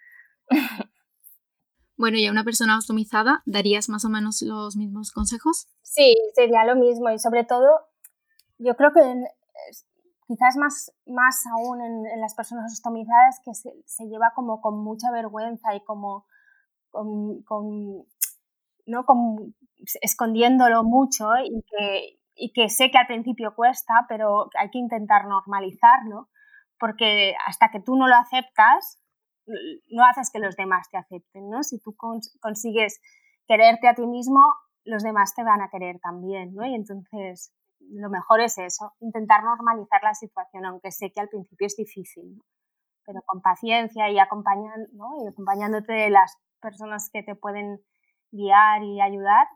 Bueno, 1.97 2.17
y 2.17 2.27
a 2.27 2.31
una 2.31 2.45
persona 2.45 2.79
optimizada, 2.79 3.43
¿darías 3.45 3.91
más 3.91 4.07
o 4.07 4.09
menos 4.09 4.41
los 4.41 4.75
mismos 4.75 5.13
consejos? 5.13 5.69
Sí, 5.83 6.15
sería 6.35 6.65
lo 6.65 6.75
mismo 6.75 7.11
y 7.11 7.19
sobre 7.19 7.45
todo, 7.45 7.69
yo 8.57 8.75
creo 8.75 8.91
que 8.95 9.03
quizás 10.27 10.57
más, 10.57 10.95
más 11.05 11.45
aún 11.53 11.83
en, 11.83 12.21
las 12.23 12.35
personas 12.35 12.73
ostomizadas 12.73 13.41
que 13.45 13.53
se, 13.53 13.71
se, 13.85 14.07
lleva 14.07 14.33
como 14.35 14.63
con 14.63 14.83
mucha 14.83 15.11
vergüenza 15.11 15.75
y 15.75 15.85
como 15.85 16.25
con, 16.91 17.45
¿no? 18.87 19.05
Con, 19.05 19.55
escondiéndolo 20.01 20.83
mucho 20.85 21.31
y 21.45 21.63
que, 21.63 22.19
y 22.35 22.53
que 22.53 22.69
sé 22.69 22.91
que 22.91 22.99
al 22.99 23.07
principio 23.07 23.55
cuesta, 23.55 24.07
pero 24.09 24.49
hay 24.59 24.71
que 24.71 24.79
intentar 24.79 25.27
normalizarlo 25.27 26.29
porque 26.79 27.35
hasta 27.47 27.71
que 27.71 27.81
tú 27.81 27.97
no 27.97 28.09
lo 28.09 28.17
aceptas, 28.17 29.01
no 29.91 30.05
haces 30.05 30.31
que 30.33 30.39
los 30.39 30.57
demás 30.57 30.89
te 30.91 30.99
acepten, 30.99 31.51
¿no? 31.51 31.63
Si 31.63 31.79
tú 31.81 31.95
consigues 32.41 33.01
quererte 33.47 33.89
a 33.89 33.95
ti 33.95 34.07
mismo, 34.07 34.41
los 34.85 35.03
demás 35.03 35.35
te 35.35 35.45
van 35.45 35.61
a 35.61 35.69
querer 35.69 35.99
también, 36.01 36.55
¿no? 36.55 36.65
Y 36.67 36.75
entonces 36.75 37.53
lo 37.81 38.09
mejor 38.11 38.41
es 38.41 38.59
eso, 38.59 38.93
intentar 39.01 39.43
normalizar 39.43 40.03
la 40.03 40.15
situación, 40.15 40.65
aunque 40.65 40.91
sé 40.91 41.11
que 41.13 41.21
al 41.21 41.29
principio 41.29 41.67
es 41.67 41.77
difícil, 41.77 42.41
pero 43.05 43.21
con 43.27 43.41
paciencia 43.41 44.09
y, 44.11 44.17
¿no? 44.17 45.17
y 45.23 45.29
acompañándote 45.29 45.93
de 45.93 46.11
las 46.11 46.37
personas 46.61 47.11
que 47.13 47.23
te 47.23 47.35
pueden 47.35 47.81
guiar 48.31 48.83
y 48.83 49.01
ayudar, 49.01 49.47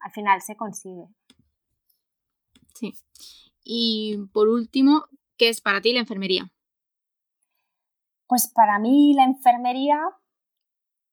al 0.00 0.12
final 0.12 0.40
se 0.42 0.56
consigue. 0.56 1.06
Sí. 2.74 2.94
Y 3.64 4.16
por 4.32 4.48
último, 4.48 5.04
¿qué 5.36 5.48
es 5.48 5.60
para 5.60 5.80
ti 5.80 5.92
la 5.92 6.00
enfermería? 6.00 6.50
Pues 8.26 8.52
para 8.54 8.78
mí 8.78 9.14
la 9.14 9.24
enfermería, 9.24 10.00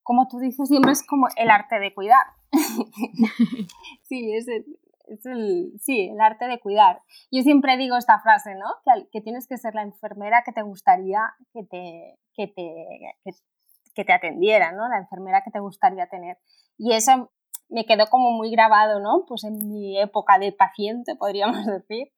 como 0.04 0.28
tú 0.28 0.40
dices 0.40 0.68
siempre, 0.68 0.92
es 0.92 1.06
como 1.06 1.28
el 1.38 1.50
arte 1.50 1.80
de 1.80 1.94
cuidar. 1.94 2.26
sí, 4.04 4.34
es 4.34 4.48
el, 4.48 4.66
es 5.08 5.26
el, 5.26 5.74
sí, 5.80 6.10
el 6.10 6.20
arte 6.20 6.48
de 6.48 6.60
cuidar. 6.60 7.02
Yo 7.32 7.42
siempre 7.42 7.78
digo 7.78 7.98
esta 7.98 8.20
frase, 8.20 8.56
¿no? 8.56 8.68
Que, 8.84 9.08
que 9.12 9.22
tienes 9.22 9.48
que 9.48 9.58
ser 9.58 9.76
la 9.76 9.84
enfermera 9.84 10.44
que 10.46 10.52
te 10.52 10.62
gustaría 10.62 11.20
que 11.54 11.64
te, 11.64 12.20
que 12.34 12.48
te, 12.48 13.16
que 13.24 13.32
te 14.04 14.14
atendiera, 14.14 14.72
¿no? 14.72 14.90
La 14.90 14.98
enfermera 14.98 15.44
que 15.44 15.52
te 15.52 15.60
gustaría 15.60 16.08
tener. 16.08 16.38
Y 16.78 16.94
eso 16.94 17.32
me 17.70 17.86
quedó 17.86 18.08
como 18.08 18.32
muy 18.32 18.52
grabado, 18.52 19.00
¿no? 19.00 19.26
Pues 19.28 19.44
en 19.44 19.70
mi 19.70 20.00
época 20.00 20.38
de 20.38 20.52
paciente, 20.52 21.16
podríamos 21.16 21.66
decir. 21.66 22.12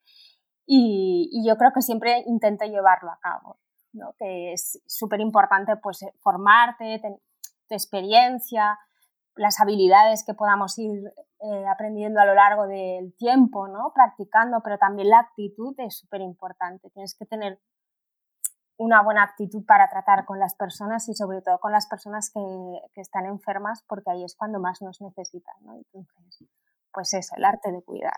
Y, 0.65 1.43
yo 1.45 1.55
creo 1.57 1.71
que 1.73 1.81
siempre 1.81 2.23
intento 2.27 2.65
llevarlo 2.65 3.11
a 3.11 3.19
cabo, 3.21 3.57
¿no? 3.93 4.13
Que 4.17 4.53
es 4.53 4.81
súper 4.85 5.21
importante, 5.21 5.77
pues, 5.77 6.05
formarte, 6.21 6.99
tu 7.69 7.75
experiencia, 7.75 8.77
las 9.35 9.59
habilidades 9.61 10.25
que 10.25 10.33
podamos 10.33 10.77
ir 10.77 11.03
eh, 11.39 11.65
aprendiendo 11.67 12.19
a 12.19 12.25
lo 12.25 12.33
largo 12.33 12.67
del 12.67 13.15
tiempo, 13.15 13.67
¿no? 13.67 13.91
Practicando, 13.93 14.61
pero 14.63 14.77
también 14.77 15.09
la 15.09 15.19
actitud 15.19 15.75
es 15.77 15.97
súper 15.97 16.21
importante. 16.21 16.89
Tienes 16.89 17.15
que 17.17 17.25
tener 17.25 17.59
una 18.77 19.01
buena 19.01 19.23
actitud 19.23 19.65
para 19.65 19.89
tratar 19.89 20.25
con 20.25 20.39
las 20.39 20.55
personas 20.55 21.09
y 21.09 21.15
sobre 21.15 21.41
todo 21.41 21.59
con 21.59 21.71
las 21.71 21.87
personas 21.87 22.31
que, 22.31 22.39
que 22.93 23.01
están 23.01 23.25
enfermas 23.25 23.83
porque 23.87 24.11
ahí 24.11 24.23
es 24.23 24.35
cuando 24.35 24.59
más 24.59 24.81
nos 24.81 25.01
necesitan, 25.01 25.55
¿no? 25.61 25.75
Entonces, 25.93 26.47
pues 26.93 27.13
eso, 27.13 27.35
el 27.35 27.45
arte 27.45 27.71
de 27.71 27.81
cuidar. 27.83 28.17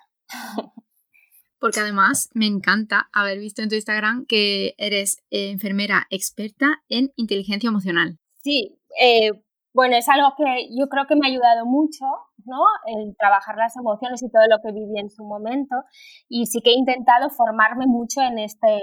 Porque 1.60 1.82
además 1.82 2.30
me 2.34 2.48
encanta 2.48 3.10
haber 3.12 3.38
visto 3.40 3.62
en 3.62 3.70
tu 3.70 3.76
Instagram 3.76 4.26
que 4.26 4.76
eres 4.78 5.18
eh, 5.30 5.52
enfermera 5.52 6.08
experta 6.10 6.82
en 6.88 7.12
inteligencia 7.18 7.68
emocional. 7.68 8.18
Sí, 8.42 8.80
eh, 9.02 9.32
bueno, 9.74 9.96
es 9.98 10.08
algo 10.08 10.34
que 10.38 10.70
yo 10.78 10.88
creo 10.88 11.06
que 11.06 11.16
me 11.16 11.28
ha 11.28 11.30
ayudado 11.30 11.66
mucho, 11.66 12.06
¿no? 12.46 12.60
El 12.86 13.16
trabajar 13.18 13.58
las 13.58 13.76
emociones 13.76 14.24
y 14.24 14.32
todo 14.32 14.44
lo 14.50 14.62
que 14.64 14.72
viví 14.72 15.00
en 15.00 15.10
su 15.10 15.24
momento. 15.24 15.76
Y 16.28 16.46
sí 16.46 16.62
que 16.62 16.72
he 16.72 16.78
intentado 16.78 17.30
formarme 17.30 17.86
mucho 17.88 18.22
en 18.22 18.40
este, 18.40 18.80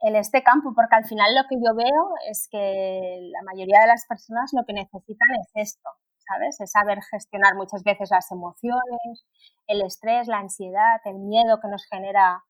en 0.00 0.16
este 0.16 0.42
campo, 0.42 0.72
porque 0.74 0.96
al 0.96 1.04
final 1.04 1.34
lo 1.34 1.42
que 1.48 1.56
yo 1.56 1.74
veo 1.74 2.14
es 2.30 2.48
que 2.50 3.30
la 3.32 3.42
mayoría 3.42 3.80
de 3.80 3.86
las 3.86 4.06
personas 4.06 4.50
lo 4.52 4.64
que 4.66 4.74
necesitan 4.74 5.28
es 5.40 5.50
esto, 5.54 5.88
¿sabes? 6.28 6.60
Es 6.60 6.70
saber 6.70 6.98
gestionar 7.10 7.54
muchas 7.54 7.82
veces 7.82 8.10
las 8.10 8.30
emociones, 8.30 9.26
el 9.66 9.82
estrés, 9.82 10.28
la 10.28 10.38
ansiedad, 10.38 11.00
el 11.04 11.18
miedo 11.18 11.60
que 11.60 11.68
nos 11.68 11.86
genera 11.90 12.42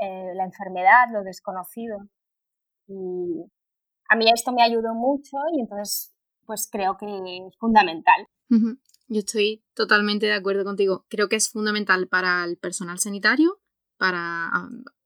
eh, 0.00 0.32
la 0.34 0.44
enfermedad, 0.44 1.06
lo 1.12 1.22
desconocido. 1.22 1.98
Y 2.86 3.50
a 4.10 4.16
mí 4.16 4.26
esto 4.32 4.52
me 4.52 4.62
ayudó 4.62 4.94
mucho 4.94 5.36
y 5.54 5.60
entonces 5.60 6.14
pues 6.44 6.68
creo 6.70 6.96
que 6.98 7.06
es 7.06 7.56
fundamental. 7.58 8.28
Yo 9.08 9.18
estoy 9.18 9.64
totalmente 9.74 10.26
de 10.26 10.34
acuerdo 10.34 10.64
contigo. 10.64 11.06
Creo 11.08 11.28
que 11.28 11.36
es 11.36 11.50
fundamental 11.50 12.08
para 12.08 12.44
el 12.44 12.58
personal 12.58 12.98
sanitario, 12.98 13.60
para 13.96 14.50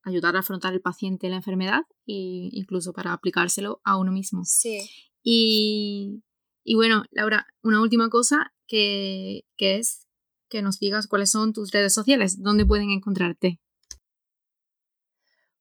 ayudar 0.09 0.37
a 0.37 0.41
afrontar 0.41 0.73
el 0.75 0.81
paciente 0.81 1.29
la 1.29 1.37
enfermedad 1.37 1.83
e 2.07 2.49
incluso 2.53 2.93
para 2.93 3.13
aplicárselo 3.13 3.81
a 3.85 3.99
uno 3.99 4.13
mismo. 4.13 4.43
Sí. 4.45 4.89
Y, 5.23 6.23
y 6.65 6.75
bueno, 6.75 7.05
Laura, 7.11 7.47
una 7.63 7.81
última 7.81 8.09
cosa 8.09 8.53
que, 8.67 9.45
que 9.57 9.77
es 9.77 10.07
que 10.49 10.63
nos 10.63 10.79
digas 10.79 11.07
cuáles 11.07 11.31
son 11.31 11.53
tus 11.53 11.71
redes 11.73 11.93
sociales, 11.93 12.43
dónde 12.43 12.67
pueden 12.67 12.91
encontrarte. 12.91 13.61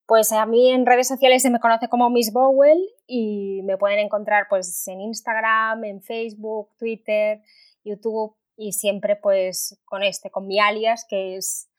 Pues 0.06 0.32
a 0.32 0.46
mí 0.46 0.72
en 0.72 0.86
redes 0.86 1.10
sociales 1.10 1.42
se 1.42 1.50
me 1.50 1.60
conoce 1.60 1.90
como 1.90 2.10
Miss 2.10 2.32
Bowell 2.32 2.82
y 3.06 3.62
me 3.64 3.78
pueden 3.78 4.00
encontrar 4.00 4.48
pues 4.50 4.88
en 4.88 5.02
Instagram, 5.02 5.84
en 5.84 6.02
Facebook, 6.02 6.70
Twitter, 6.78 7.42
YouTube 7.84 8.34
y 8.56 8.72
siempre 8.72 9.18
pues 9.18 9.78
con 9.84 10.04
este, 10.04 10.32
con 10.32 10.48
mi 10.48 10.60
alias 10.60 11.06
que 11.10 11.36
es 11.36 11.70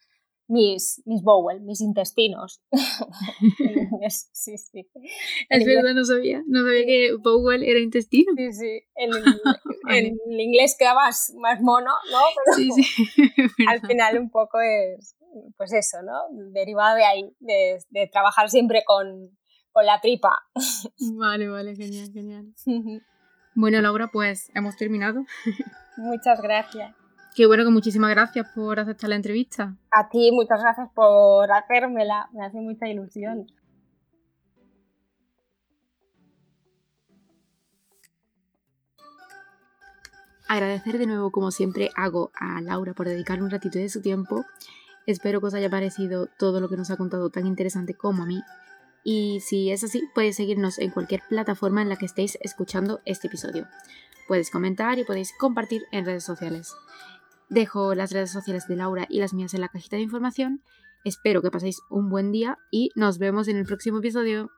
Miss, 0.49 1.03
Miss 1.05 1.23
Bowell, 1.23 1.61
mis 1.61 1.81
intestinos. 1.83 2.63
sí, 4.33 4.57
sí. 4.57 4.89
Es 5.51 5.65
verdad, 5.67 5.93
no 5.95 6.05
sabía. 6.05 6.43
No 6.47 6.65
sabía 6.65 6.87
que 6.87 7.15
Bowell 7.23 7.63
era 7.63 7.79
intestino. 7.79 8.33
Sí, 8.37 8.53
sí. 8.53 8.81
En, 8.97 9.11
el 9.89 10.17
inglés 10.41 10.75
queda 10.79 10.95
más, 10.95 11.35
más 11.39 11.61
mono, 11.61 11.93
¿no? 12.11 12.55
sí, 12.57 12.71
sí. 12.73 13.05
al 13.69 13.81
final 13.87 14.19
un 14.19 14.31
poco 14.31 14.59
es, 14.61 15.17
pues 15.57 15.73
eso, 15.75 15.99
¿no? 16.03 16.53
Derivado 16.53 16.97
de 16.97 17.05
ahí, 17.05 17.37
de, 17.41 18.09
trabajar 18.11 18.49
siempre 18.49 18.83
con, 18.85 19.37
la 19.81 20.01
tripa. 20.01 20.37
Vale, 21.15 21.49
vale, 21.49 21.77
genial, 21.77 22.11
genial. 22.13 22.53
Bueno, 23.55 23.81
Laura, 23.81 24.09
pues 24.13 24.51
hemos 24.57 24.77
terminado. 24.77 25.25
Muchas 25.97 26.43
gracias. 26.43 26.97
Qué 27.39 27.47
bueno 27.47 27.63
que 27.63 27.71
muchísimas 27.71 28.11
gracias 28.11 28.49
por 28.53 28.81
aceptar 28.81 29.11
la 29.11 29.15
entrevista. 29.15 29.77
A 29.93 30.09
ti, 30.09 30.33
muchas 30.33 30.61
gracias 30.61 30.89
por 30.93 31.49
hacérmela, 31.53 32.29
me 32.33 32.45
hace 32.45 32.59
mucha 32.59 32.89
ilusión. 32.89 33.47
Agradecer 40.49 40.99
de 40.99 41.07
nuevo, 41.07 41.31
como 41.31 41.53
siempre 41.53 41.91
hago, 41.95 42.33
a 42.35 42.61
Laura 42.61 42.93
por 42.93 43.07
dedicar 43.07 43.41
un 43.41 43.51
ratito 43.51 43.79
de 43.79 43.89
su 43.89 44.03
tiempo 44.03 44.45
Espero 45.07 45.41
que 45.41 45.47
os 45.47 45.55
haya 45.55 45.71
parecido 45.71 46.27
todo 46.41 46.61
lo 46.61 46.69
que 46.69 46.77
nos 46.77 46.91
ha 46.91 46.97
contado 46.97 47.31
tan 47.31 47.47
interesante 47.47 47.95
como 47.95 48.25
a 48.25 48.27
mí. 48.27 48.43
Y 49.05 49.39
si 49.43 49.71
es 49.71 49.85
así, 49.85 50.03
podéis 50.13 50.35
seguirnos 50.35 50.81
en 50.81 50.91
cualquier 50.91 51.23
plataforma 51.29 51.83
en 51.83 51.89
la 51.89 51.95
que 51.95 52.07
estéis 52.07 52.37
escuchando 52.43 53.01
este 53.05 53.29
episodio. 53.29 53.69
Puedes 54.27 54.51
comentar 54.51 54.99
y 54.99 55.05
podéis 55.05 55.33
compartir 55.39 55.85
en 55.93 56.05
redes 56.05 56.25
sociales. 56.25 56.75
Dejo 57.51 57.95
las 57.95 58.13
redes 58.13 58.31
sociales 58.31 58.69
de 58.69 58.77
Laura 58.77 59.07
y 59.09 59.21
las 59.21 59.33
mías 59.33 59.55
en 59.55 59.63
la 59.63 59.69
cajita 59.69 59.97
de 59.97 60.03
información. 60.03 60.63
Espero 61.05 61.41
que 61.41 61.51
paséis 61.51 61.81
un 61.89 62.11
buen 62.11 62.33
día 62.33 62.59
y 62.71 62.91
nos 62.95 63.19
vemos 63.19 63.49
en 63.49 63.57
el 63.57 63.65
próximo 63.65 63.99
episodio. 63.99 64.51